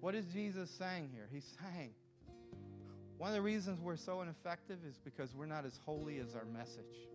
What 0.00 0.14
is 0.14 0.24
Jesus 0.26 0.70
saying 0.70 1.10
here? 1.12 1.28
He's 1.30 1.56
saying, 1.60 1.90
one 3.18 3.28
of 3.28 3.34
the 3.34 3.42
reasons 3.42 3.80
we're 3.80 3.96
so 3.96 4.22
ineffective 4.22 4.78
is 4.88 4.98
because 5.04 5.34
we're 5.34 5.46
not 5.46 5.64
as 5.64 5.78
holy 5.84 6.18
as 6.18 6.34
our 6.34 6.46
message. 6.46 7.08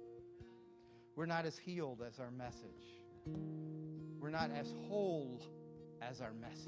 We're 1.16 1.26
not 1.26 1.46
as 1.46 1.58
healed 1.58 2.04
as 2.08 2.20
our 2.20 2.32
message. 2.32 3.02
We're 4.28 4.32
not 4.32 4.52
as 4.52 4.74
whole 4.90 5.40
as 6.02 6.20
our 6.20 6.34
message. 6.34 6.68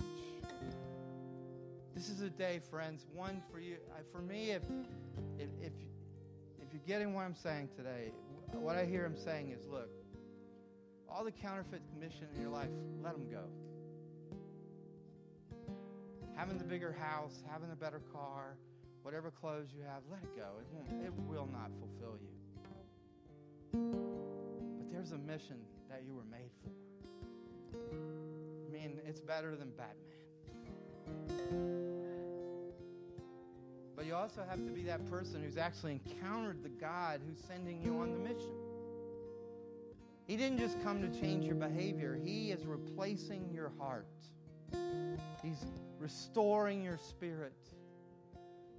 This 1.94 2.08
is 2.08 2.22
a 2.22 2.30
day, 2.30 2.62
friends, 2.72 3.06
one 3.14 3.44
for 3.52 3.60
you. 3.60 3.76
Uh, 3.92 4.00
for 4.14 4.22
me, 4.22 4.52
if, 4.52 4.64
if, 5.38 5.50
if 5.62 5.74
if 6.62 6.68
you're 6.72 6.82
getting 6.88 7.14
what 7.14 7.24
I'm 7.24 7.36
saying 7.36 7.68
today, 7.76 8.14
what 8.54 8.78
I 8.78 8.86
hear 8.86 9.06
him 9.06 9.18
saying 9.18 9.52
is 9.52 9.68
look, 9.68 9.90
all 11.10 11.26
the 11.26 11.34
counterfeit 11.34 11.82
mission 12.00 12.28
in 12.34 12.42
your 12.42 12.50
life, 12.50 12.70
let 13.04 13.12
them 13.12 13.28
go. 13.30 13.44
Having 16.38 16.60
the 16.60 16.64
bigger 16.64 16.94
house, 16.94 17.44
having 17.52 17.70
the 17.70 17.76
better 17.76 18.02
car, 18.14 18.56
whatever 19.02 19.32
clothes 19.32 19.68
you 19.76 19.84
have, 19.84 20.02
let 20.10 20.24
it 20.24 20.34
go. 20.34 20.48
It, 20.62 20.68
won't, 20.72 21.06
it 21.06 21.14
will 21.28 21.50
not 21.52 21.72
fulfill 21.78 22.18
you. 22.22 22.32
But 24.78 24.94
there's 24.94 25.12
a 25.12 25.18
mission 25.18 25.58
that 25.90 26.04
you 26.06 26.14
were 26.14 26.24
made 26.32 26.52
for. 26.64 26.89
I 27.74 28.72
mean, 28.72 29.00
it's 29.06 29.20
better 29.20 29.56
than 29.56 29.72
Batman. 29.72 30.10
But 33.96 34.06
you 34.06 34.16
also 34.16 34.46
have 34.50 34.66
to 34.66 34.72
be 34.72 34.84
that 34.84 35.10
person 35.10 35.44
who's 35.44 35.58
actually 35.58 36.00
encountered 36.06 36.64
the 36.64 36.70
God 36.70 37.20
who's 37.28 37.44
sending 37.46 37.82
you 37.82 38.00
on 38.00 38.14
the 38.14 38.20
mission. 38.20 38.54
He 40.26 40.38
didn't 40.38 40.60
just 40.60 40.82
come 40.84 41.02
to 41.02 41.20
change 41.20 41.44
your 41.44 41.56
behavior, 41.56 42.18
He 42.24 42.52
is 42.52 42.66
replacing 42.66 43.50
your 43.54 43.74
heart. 43.78 44.08
He's 45.44 45.66
restoring 46.00 46.84
your 46.84 46.98
spirit. 46.98 47.58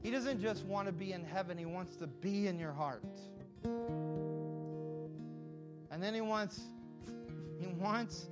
He 0.03 0.11
doesn't 0.11 0.41
just 0.41 0.64
want 0.64 0.86
to 0.86 0.93
be 0.93 1.12
in 1.12 1.22
heaven, 1.24 1.59
He 1.59 1.66
wants 1.66 1.97
to 1.97 2.07
be 2.07 2.47
in 2.47 2.59
your 2.59 2.72
heart. 2.72 3.05
And 5.91 6.03
then 6.03 6.14
He 6.14 6.22
wants, 6.22 6.61
He 7.61 7.66
wants 7.66 8.28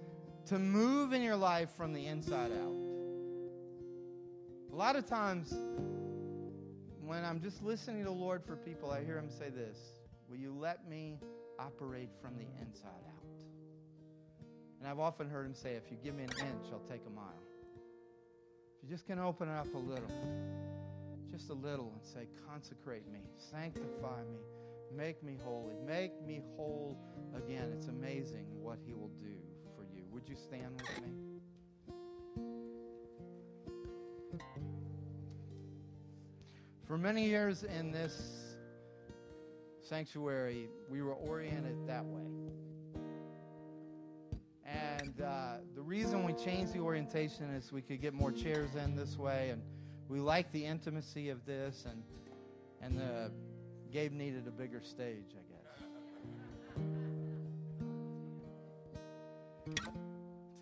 to 0.49 0.59
move 0.59 1.13
in 1.13 1.21
your 1.21 1.37
life 1.37 1.69
from 1.77 1.93
the 1.93 2.07
inside 2.07 2.51
out. 2.53 2.75
A 4.73 4.75
lot 4.75 4.97
of 4.97 5.05
times, 5.05 5.53
when 7.05 7.23
I'm 7.23 7.39
just 7.39 7.63
listening 7.63 7.99
to 7.99 8.05
the 8.05 8.17
Lord 8.17 8.43
for 8.43 8.57
people, 8.57 8.91
I 8.91 9.05
hear 9.05 9.19
him 9.19 9.29
say 9.29 9.51
this 9.51 9.77
Will 10.27 10.39
you 10.39 10.55
let 10.59 10.89
me 10.89 11.19
operate 11.59 12.09
from 12.23 12.37
the 12.37 12.47
inside 12.63 12.89
out? 12.89 13.43
And 14.81 14.89
I've 14.89 14.99
often 14.99 15.29
heard 15.29 15.45
him 15.45 15.55
say, 15.55 15.75
If 15.75 15.91
you 15.91 15.99
give 16.03 16.15
me 16.15 16.25
an 16.25 16.31
inch, 16.31 16.73
I'll 16.73 16.89
take 16.89 17.03
a 17.07 17.11
mile. 17.11 17.43
If 18.79 18.89
you 18.89 18.95
just 18.95 19.07
can 19.07 19.19
open 19.19 19.51
it 19.51 19.55
up 19.55 19.75
a 19.75 19.79
little, 19.79 20.11
just 21.31 21.51
a 21.51 21.55
little, 21.55 21.93
and 21.95 22.03
say, 22.03 22.27
Consecrate 22.49 23.07
me, 23.13 23.21
sanctify 23.37 24.23
me, 24.31 24.39
make 24.97 25.23
me 25.23 25.37
holy, 25.45 25.75
make 25.87 26.13
me 26.27 26.41
whole 26.57 26.97
again. 27.37 27.71
It's 27.77 27.89
amazing 27.89 28.47
what 28.63 28.79
he 28.87 28.95
will 28.95 29.11
do. 29.21 29.48
Would 30.19 30.29
you 30.29 30.35
stand 30.35 30.83
with 30.83 31.01
me? 31.05 31.13
For 36.89 36.99
many 36.99 37.25
years 37.29 37.63
in 37.63 37.93
this 37.93 38.57
sanctuary, 39.85 40.71
we 40.91 41.03
were 41.03 41.15
oriented 41.15 41.87
that 41.87 42.05
way. 42.05 42.27
And 44.67 45.21
uh, 45.21 45.59
the 45.77 45.83
reason 45.83 46.25
we 46.25 46.33
changed 46.33 46.73
the 46.73 46.81
orientation 46.81 47.51
is 47.51 47.71
we 47.73 47.83
could 47.83 48.03
get 48.03 48.13
more 48.13 48.33
chairs 48.33 48.75
in 48.75 48.97
this 48.97 49.17
way, 49.17 49.51
and 49.51 49.63
we 50.09 50.19
like 50.19 50.51
the 50.51 50.65
intimacy 50.65 51.29
of 51.29 51.47
this, 51.47 51.87
and 51.89 52.03
and 52.83 52.99
the 52.99 53.31
Gabe 53.93 54.15
needed 54.15 54.49
a 54.49 54.51
bigger 54.51 54.81
stage, 54.83 55.37
I 55.37 55.45
guess. 55.53 57.08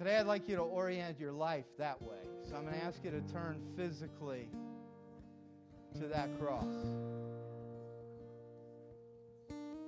Today, 0.07 0.19
I'd 0.19 0.27
like 0.27 0.49
you 0.49 0.55
to 0.55 0.63
orient 0.63 1.19
your 1.19 1.33
life 1.33 1.65
that 1.79 2.01
way. 2.01 2.21
So 2.49 2.55
I'm 2.55 2.63
going 2.63 2.79
to 2.79 2.85
ask 2.85 3.01
you 3.03 3.11
to 3.11 3.21
turn 3.23 3.61
physically 3.77 4.49
to 5.99 6.07
that 6.07 6.29
cross. 6.39 6.77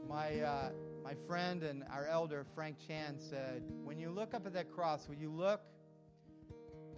My, 0.09 0.41
uh, 0.41 0.71
my 1.05 1.15
friend 1.29 1.63
and 1.63 1.85
our 1.93 2.05
elder, 2.07 2.45
Frank 2.57 2.79
Chan, 2.85 3.21
said, 3.31 3.63
When 3.85 4.01
you 4.01 4.11
look 4.11 4.35
up 4.35 4.45
at 4.45 4.53
that 4.55 4.73
cross, 4.73 5.09
would 5.09 5.21
you 5.21 5.31
look 5.31 5.61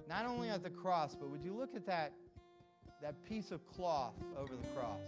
not 0.09 0.25
only 0.25 0.49
at 0.49 0.63
the 0.63 0.71
cross, 0.71 1.15
but 1.15 1.29
would 1.29 1.43
you 1.43 1.53
look 1.53 1.77
at 1.77 1.85
that, 1.85 2.15
that 3.03 3.23
piece 3.27 3.51
of 3.51 3.61
cloth 3.67 4.15
over 4.35 4.55
the 4.57 4.69
cross? 4.69 5.05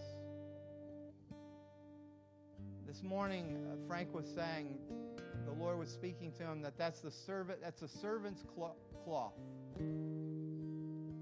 This 2.86 3.02
morning, 3.02 3.56
uh, 3.72 3.76
Frank 3.88 4.12
was 4.12 4.26
saying, 4.34 4.76
the 5.52 5.62
Lord 5.62 5.78
was 5.78 5.88
speaking 5.88 6.32
to 6.38 6.44
him 6.44 6.62
that 6.62 6.78
that's 6.78 7.00
the 7.00 7.10
servant, 7.10 7.60
that's 7.62 7.82
a 7.82 7.88
servant's 7.88 8.44
cloth. 9.04 9.32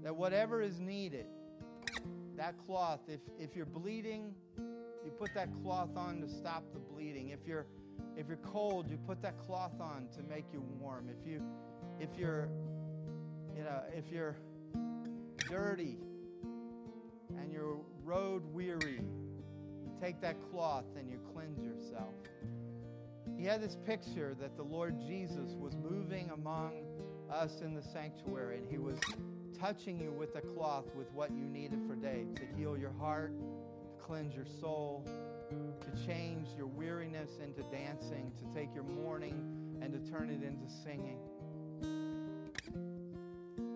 That 0.03 0.15
whatever 0.15 0.61
is 0.61 0.79
needed, 0.79 1.25
that 2.37 2.55
cloth, 2.65 3.01
if, 3.07 3.19
if 3.39 3.55
you're 3.55 3.65
bleeding, 3.65 4.33
you 4.57 5.11
put 5.11 5.33
that 5.35 5.49
cloth 5.63 5.95
on 5.95 6.21
to 6.21 6.29
stop 6.29 6.63
the 6.73 6.79
bleeding. 6.79 7.29
If 7.29 7.39
you're 7.45 7.65
if 8.17 8.27
you're 8.27 8.37
cold, 8.37 8.89
you 8.89 8.97
put 8.97 9.21
that 9.21 9.35
cloth 9.45 9.79
on 9.79 10.07
to 10.15 10.23
make 10.23 10.45
you 10.51 10.63
warm. 10.79 11.07
If 11.09 11.27
you 11.27 11.41
if 11.99 12.09
you're 12.17 12.49
you 13.55 13.63
know, 13.63 13.81
if 13.93 14.11
you're 14.11 14.37
dirty 15.49 15.97
and 17.37 17.51
you're 17.51 17.77
road 18.03 18.43
weary, 18.53 19.01
you 19.01 19.91
take 20.01 20.21
that 20.21 20.37
cloth 20.51 20.85
and 20.97 21.09
you 21.09 21.19
cleanse 21.33 21.61
yourself. 21.61 22.13
He 23.41 23.47
had 23.47 23.59
this 23.59 23.75
picture 23.87 24.35
that 24.39 24.55
the 24.55 24.61
Lord 24.61 24.99
Jesus 24.99 25.55
was 25.59 25.73
moving 25.75 26.29
among 26.29 26.83
us 27.27 27.61
in 27.61 27.73
the 27.73 27.81
sanctuary 27.81 28.59
and 28.59 28.67
he 28.69 28.77
was 28.77 28.99
touching 29.59 29.99
you 29.99 30.11
with 30.11 30.35
a 30.35 30.41
cloth 30.41 30.85
with 30.95 31.11
what 31.11 31.31
you 31.31 31.45
needed 31.45 31.79
for 31.87 31.95
day 31.95 32.27
to 32.35 32.43
heal 32.55 32.77
your 32.77 32.93
heart, 32.99 33.33
to 33.33 34.05
cleanse 34.05 34.35
your 34.35 34.45
soul, 34.59 35.03
to 35.49 36.05
change 36.05 36.49
your 36.55 36.67
weariness 36.67 37.31
into 37.43 37.63
dancing, 37.75 38.31
to 38.37 38.45
take 38.53 38.75
your 38.75 38.83
mourning 38.83 39.79
and 39.81 39.91
to 39.91 40.11
turn 40.11 40.29
it 40.29 40.43
into 40.43 40.71
singing. 40.83 41.17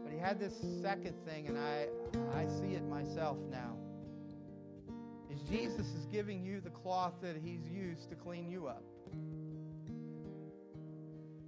But 0.03 0.13
he 0.13 0.19
had 0.19 0.39
this 0.39 0.53
second 0.79 1.15
thing, 1.25 1.47
and 1.47 1.57
I, 1.57 1.87
I 2.35 2.45
see 2.45 2.75
it 2.75 2.87
myself 2.87 3.39
now. 3.49 3.77
Is 5.31 5.41
Jesus 5.49 5.87
is 5.87 6.05
giving 6.11 6.45
you 6.45 6.61
the 6.61 6.69
cloth 6.69 7.13
that 7.23 7.35
he's 7.43 7.65
used 7.65 8.11
to 8.11 8.15
clean 8.15 8.47
you 8.47 8.67
up. 8.67 8.83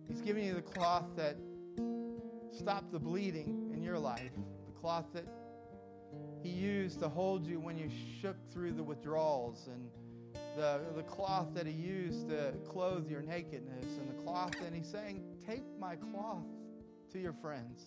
He's 0.07 0.21
giving 0.21 0.45
you 0.45 0.53
the 0.53 0.61
cloth 0.61 1.15
that 1.15 1.35
stopped 2.51 2.91
the 2.91 2.99
bleeding 2.99 3.71
in 3.73 3.83
your 3.83 3.99
life, 3.99 4.31
the 4.65 4.79
cloth 4.79 5.05
that 5.13 5.25
He 6.41 6.49
used 6.49 6.99
to 7.01 7.09
hold 7.09 7.45
you 7.45 7.59
when 7.59 7.77
you 7.77 7.89
shook 8.21 8.35
through 8.51 8.73
the 8.73 8.83
withdrawals, 8.83 9.67
and 9.67 9.89
the, 10.55 10.81
the 10.95 11.03
cloth 11.03 11.47
that 11.53 11.67
He 11.67 11.73
used 11.73 12.29
to 12.29 12.53
clothe 12.67 13.09
your 13.09 13.21
nakedness, 13.21 13.85
and 13.99 14.09
the 14.09 14.23
cloth, 14.23 14.55
and 14.65 14.75
He's 14.75 14.89
saying, 14.89 15.21
Take 15.45 15.63
my 15.79 15.95
cloth 15.95 16.45
to 17.11 17.19
your 17.19 17.33
friends. 17.33 17.85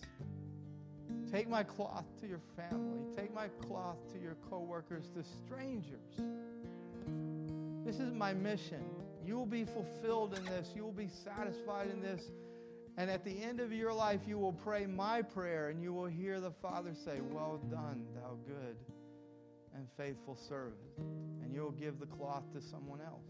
Take 1.31 1.49
my 1.49 1.63
cloth 1.63 2.05
to 2.21 2.27
your 2.27 2.41
family. 2.55 3.01
Take 3.15 3.33
my 3.33 3.47
cloth 3.67 3.97
to 4.13 4.19
your 4.19 4.35
coworkers, 4.49 5.09
to 5.15 5.23
strangers. 5.23 6.21
This 7.85 7.99
is 7.99 8.13
my 8.13 8.33
mission. 8.33 8.83
You 9.25 9.35
will 9.35 9.45
be 9.45 9.65
fulfilled 9.65 10.37
in 10.37 10.43
this. 10.45 10.69
You 10.75 10.83
will 10.83 10.91
be 10.91 11.09
satisfied 11.23 11.89
in 11.89 12.01
this. 12.01 12.21
And 12.97 13.09
at 13.09 13.23
the 13.23 13.41
end 13.41 13.59
of 13.59 13.71
your 13.71 13.93
life, 13.93 14.21
you 14.27 14.37
will 14.37 14.53
pray 14.53 14.85
my 14.85 15.21
prayer 15.21 15.69
and 15.69 15.81
you 15.81 15.93
will 15.93 16.07
hear 16.07 16.39
the 16.39 16.51
Father 16.51 16.93
say, 16.93 17.19
Well 17.21 17.61
done, 17.69 18.05
thou 18.15 18.37
good 18.45 18.75
and 19.75 19.87
faithful 19.97 20.35
servant. 20.35 20.75
And 20.97 21.53
you'll 21.53 21.71
give 21.71 21.99
the 21.99 22.05
cloth 22.05 22.43
to 22.53 22.61
someone 22.61 22.99
else. 23.01 23.23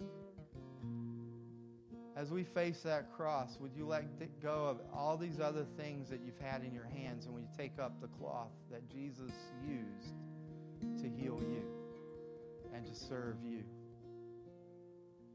As 2.15 2.29
we 2.29 2.43
face 2.43 2.81
that 2.83 3.13
cross, 3.15 3.57
would 3.59 3.73
you 3.73 3.85
let 3.87 4.03
go 4.41 4.65
of 4.65 4.81
all 4.93 5.15
these 5.15 5.39
other 5.39 5.65
things 5.77 6.09
that 6.09 6.21
you've 6.21 6.39
had 6.39 6.63
in 6.63 6.73
your 6.73 6.87
hands 6.93 7.25
and 7.25 7.33
will 7.33 7.41
you 7.41 7.47
take 7.57 7.79
up 7.79 8.01
the 8.01 8.07
cloth 8.07 8.51
that 8.69 8.89
Jesus 8.89 9.31
used 9.65 11.01
to 11.01 11.09
heal 11.09 11.39
you 11.39 11.63
and 12.75 12.85
to 12.85 12.93
serve 12.93 13.37
you? 13.43 13.63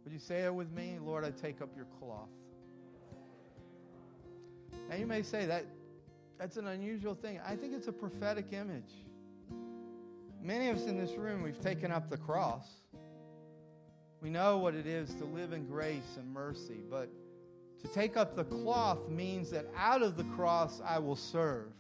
Would 0.07 0.13
you 0.13 0.21
say 0.21 0.45
it 0.45 0.55
with 0.55 0.71
me? 0.71 0.99
Lord, 1.05 1.25
I 1.25 1.33
take 1.33 1.61
up 1.61 1.71
your 1.75 1.87
cloth. 1.99 2.29
Now 4.89 4.95
you 4.95 5.05
may 5.05 5.21
say 5.25 5.47
that 5.47 5.65
that's 6.39 6.57
an 6.57 6.69
unusual 6.69 7.17
thing. 7.17 7.41
I 7.45 7.57
think 7.57 7.75
it's 7.75 7.89
a 7.89 7.93
prophetic 7.93 8.53
image. 8.53 8.93
Many 10.41 10.69
of 10.69 10.77
us 10.77 10.85
in 10.85 10.97
this 10.97 11.17
room, 11.17 11.43
we've 11.43 11.61
taken 11.61 11.91
up 11.91 12.09
the 12.09 12.19
cross. 12.19 12.69
We 14.23 14.31
know 14.31 14.59
what 14.59 14.77
it 14.77 14.87
is 14.87 15.13
to 15.17 15.25
live 15.25 15.53
in 15.53 15.67
grace 15.67 16.17
and 16.17 16.33
mercy, 16.33 16.85
but 16.89 17.11
to 17.83 17.89
take 17.89 18.17
up 18.17 18.37
the 18.37 18.45
cloth 18.45 19.09
means 19.09 19.51
that 19.51 19.67
out 19.77 20.03
of 20.03 20.17
the 20.17 20.25
cross 20.37 20.81
I 20.89 21.01
will 21.01 21.17
serve. 21.17 21.73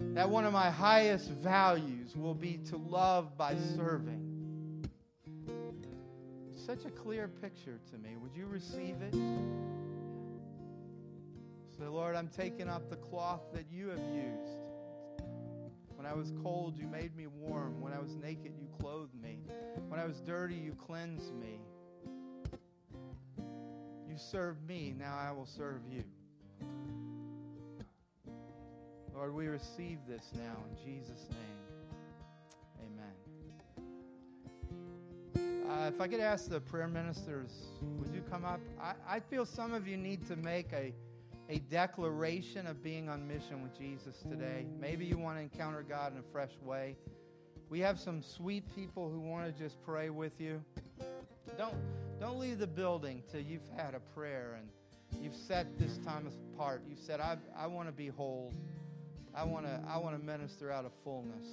That 0.00 0.30
one 0.30 0.46
of 0.46 0.54
my 0.54 0.70
highest 0.70 1.28
values 1.28 2.16
will 2.16 2.34
be 2.34 2.58
to 2.70 2.78
love 2.78 3.36
by 3.36 3.54
serving 3.76 4.31
such 6.64 6.84
a 6.84 6.90
clear 6.90 7.28
picture 7.28 7.80
to 7.90 7.98
me. 7.98 8.16
Would 8.22 8.36
you 8.36 8.46
receive 8.46 8.96
it? 9.02 9.14
Say, 11.76 11.86
Lord, 11.86 12.14
I'm 12.14 12.28
taking 12.28 12.68
up 12.68 12.88
the 12.88 12.96
cloth 12.96 13.42
that 13.52 13.64
you 13.70 13.88
have 13.88 13.98
used. 13.98 14.60
When 15.96 16.06
I 16.06 16.14
was 16.14 16.32
cold, 16.42 16.76
you 16.76 16.86
made 16.86 17.16
me 17.16 17.26
warm. 17.26 17.80
When 17.80 17.92
I 17.92 17.98
was 17.98 18.14
naked, 18.14 18.52
you 18.56 18.68
clothed 18.80 19.20
me. 19.20 19.38
When 19.88 19.98
I 19.98 20.06
was 20.06 20.20
dirty, 20.20 20.54
you 20.54 20.74
cleansed 20.74 21.34
me. 21.34 21.58
You 24.08 24.16
served 24.16 24.66
me, 24.68 24.94
now 24.96 25.16
I 25.16 25.32
will 25.32 25.46
serve 25.46 25.80
you. 25.90 26.04
Lord, 29.14 29.34
we 29.34 29.46
receive 29.46 29.98
this 30.06 30.30
now 30.34 30.56
in 30.70 30.76
Jesus' 30.84 31.26
name. 31.30 31.71
Uh, 35.72 35.88
if 35.88 36.02
I 36.02 36.06
could 36.06 36.20
ask 36.20 36.50
the 36.50 36.60
prayer 36.60 36.86
ministers, 36.86 37.50
would 37.80 38.14
you 38.14 38.22
come 38.30 38.44
up? 38.44 38.60
I, 38.78 38.92
I 39.08 39.20
feel 39.20 39.46
some 39.46 39.72
of 39.72 39.88
you 39.88 39.96
need 39.96 40.26
to 40.28 40.36
make 40.36 40.70
a, 40.74 40.92
a 41.48 41.60
declaration 41.70 42.66
of 42.66 42.82
being 42.82 43.08
on 43.08 43.26
mission 43.26 43.62
with 43.62 43.78
Jesus 43.78 44.22
today. 44.28 44.66
Maybe 44.78 45.06
you 45.06 45.16
want 45.16 45.38
to 45.38 45.42
encounter 45.42 45.82
God 45.82 46.12
in 46.12 46.18
a 46.18 46.22
fresh 46.30 46.50
way. 46.62 46.94
We 47.70 47.80
have 47.80 47.98
some 47.98 48.22
sweet 48.22 48.64
people 48.76 49.10
who 49.10 49.18
want 49.18 49.46
to 49.46 49.62
just 49.62 49.82
pray 49.82 50.10
with 50.10 50.38
you. 50.38 50.62
Don't, 51.56 51.74
don't 52.20 52.38
leave 52.38 52.58
the 52.58 52.66
building 52.66 53.22
till 53.30 53.40
you've 53.40 53.68
had 53.74 53.94
a 53.94 54.00
prayer 54.14 54.58
and 54.58 55.22
you've 55.24 55.34
set 55.34 55.78
this 55.78 55.96
time 55.98 56.28
apart. 56.54 56.82
You've 56.86 56.98
said, 56.98 57.18
I, 57.18 57.38
I 57.56 57.66
want 57.66 57.88
to 57.88 57.92
be 57.92 58.08
whole. 58.08 58.52
I 59.34 59.44
want 59.44 59.64
to 59.64 59.80
I 59.88 59.96
want 59.96 60.20
to 60.20 60.22
minister 60.22 60.70
out 60.70 60.84
of 60.84 60.92
fullness 61.02 61.46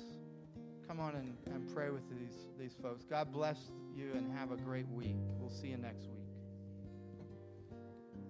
come 0.89 0.99
on 0.99 1.13
and, 1.13 1.37
and 1.53 1.71
pray 1.75 1.91
with 1.91 2.09
these, 2.09 2.47
these 2.57 2.75
folks. 2.81 3.05
God 3.05 3.31
bless 3.31 3.59
you 3.95 4.11
and 4.15 4.35
have 4.35 4.51
a 4.51 4.57
great 4.57 4.87
week. 4.89 5.17
We'll 5.39 5.51
see 5.51 5.67
you 5.67 5.77
next 5.77 6.07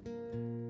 week. 0.05 0.68